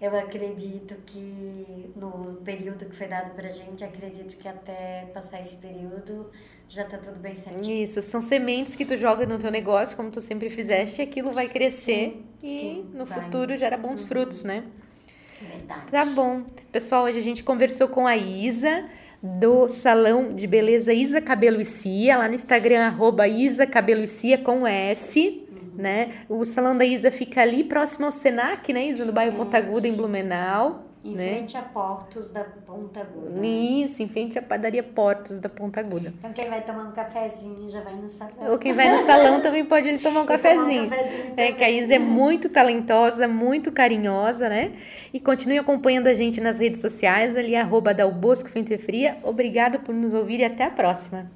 eu 0.00 0.16
acredito 0.18 0.94
que 1.04 1.90
no 1.94 2.38
período 2.42 2.86
que 2.86 2.96
foi 2.96 3.06
dado 3.06 3.34
pra 3.34 3.50
gente, 3.50 3.84
acredito 3.84 4.36
que 4.38 4.48
até 4.48 5.06
passar 5.12 5.42
esse 5.42 5.56
período 5.56 6.30
já 6.68 6.84
tá 6.84 6.98
tudo 6.98 7.18
bem 7.20 7.34
certinho. 7.34 7.82
Isso, 7.82 8.00
são 8.02 8.22
sementes 8.22 8.74
que 8.74 8.84
tu 8.84 8.96
joga 8.96 9.26
no 9.26 9.38
teu 9.38 9.50
negócio, 9.50 9.94
como 9.94 10.10
tu 10.10 10.20
sempre 10.20 10.48
fizeste, 10.48 11.00
e 11.00 11.04
aquilo 11.04 11.32
vai 11.32 11.48
crescer 11.48 12.22
e 12.42 12.48
sim, 12.48 12.90
no 12.94 13.04
vai. 13.04 13.18
Uhum. 13.18 13.24
futuro 13.24 13.58
gera 13.58 13.76
bons 13.76 14.02
frutos, 14.02 14.42
né? 14.42 14.64
Verdade. 15.40 15.90
Tá 15.90 16.04
bom. 16.06 16.44
Pessoal, 16.72 17.04
hoje 17.04 17.18
a 17.18 17.22
gente 17.22 17.44
conversou 17.44 17.88
com 17.88 18.06
a 18.06 18.16
Isa 18.16 18.88
do 19.38 19.68
Salão 19.68 20.34
de 20.34 20.46
Beleza 20.46 20.92
Isa 20.92 21.20
Cabelo 21.20 21.60
e 21.60 21.64
Cia, 21.64 22.16
lá 22.16 22.28
no 22.28 22.34
Instagram, 22.34 22.86
arroba 22.86 23.28
Isa 23.28 23.66
Cabelo 23.66 24.04
e 24.04 24.08
Cia 24.08 24.38
com 24.38 24.66
S, 24.66 25.46
né? 25.74 26.10
O 26.28 26.44
Salão 26.44 26.76
da 26.76 26.84
Isa 26.84 27.10
fica 27.10 27.42
ali 27.42 27.64
próximo 27.64 28.06
ao 28.06 28.12
Senac, 28.12 28.72
né, 28.72 28.88
Isa? 28.88 29.04
No 29.04 29.12
bairro 29.12 29.36
Ponta 29.36 29.58
Aguda, 29.58 29.86
em 29.86 29.92
Blumenau. 29.92 30.85
Em 31.06 31.14
né? 31.14 31.22
frente 31.22 31.56
a 31.56 31.62
Portos 31.62 32.30
da 32.30 32.42
Ponta 32.42 33.00
Aguda. 33.00 33.46
Isso, 33.46 34.02
em 34.02 34.08
frente 34.08 34.36
à 34.36 34.42
padaria 34.42 34.82
Portos 34.82 35.38
da 35.38 35.48
Ponta 35.48 35.78
Aguda. 35.78 36.12
Então 36.18 36.32
quem 36.32 36.48
vai 36.48 36.62
tomar 36.62 36.82
um 36.82 36.92
cafezinho 36.92 37.70
já 37.70 37.80
vai 37.80 37.94
no 37.94 38.10
salão. 38.10 38.50
Ou 38.50 38.58
quem 38.58 38.72
vai 38.72 38.90
no 38.90 38.98
salão 39.04 39.40
também 39.40 39.64
pode 39.64 39.88
ir 39.88 39.98
tomar 40.00 40.22
um 40.22 40.24
E 40.26 40.26
tomar 40.26 40.34
um 40.34 40.56
cafezinho. 40.56 40.90
cafezinho 40.90 41.34
É 41.36 41.52
que 41.52 41.62
a. 41.62 41.70
Isa 41.70 41.94
é 41.94 41.98
muito 41.98 42.48
talentosa, 42.48 43.28
muito 43.28 43.70
carinhosa, 43.70 44.48
né? 44.48 44.72
E 45.14 45.20
continue 45.20 45.58
acompanhando 45.58 46.08
a 46.08 46.14
gente 46.14 46.40
nas 46.40 46.58
redes 46.58 46.80
sociais, 46.80 47.36
ali, 47.36 47.54
arroba 47.54 47.94
Dalbosco 47.94 48.48
Fria. 48.78 49.18
Obrigado 49.22 49.78
por 49.80 49.94
nos 49.94 50.12
ouvir 50.12 50.40
e 50.40 50.44
até 50.44 50.64
a 50.64 50.70
próxima. 50.70 51.30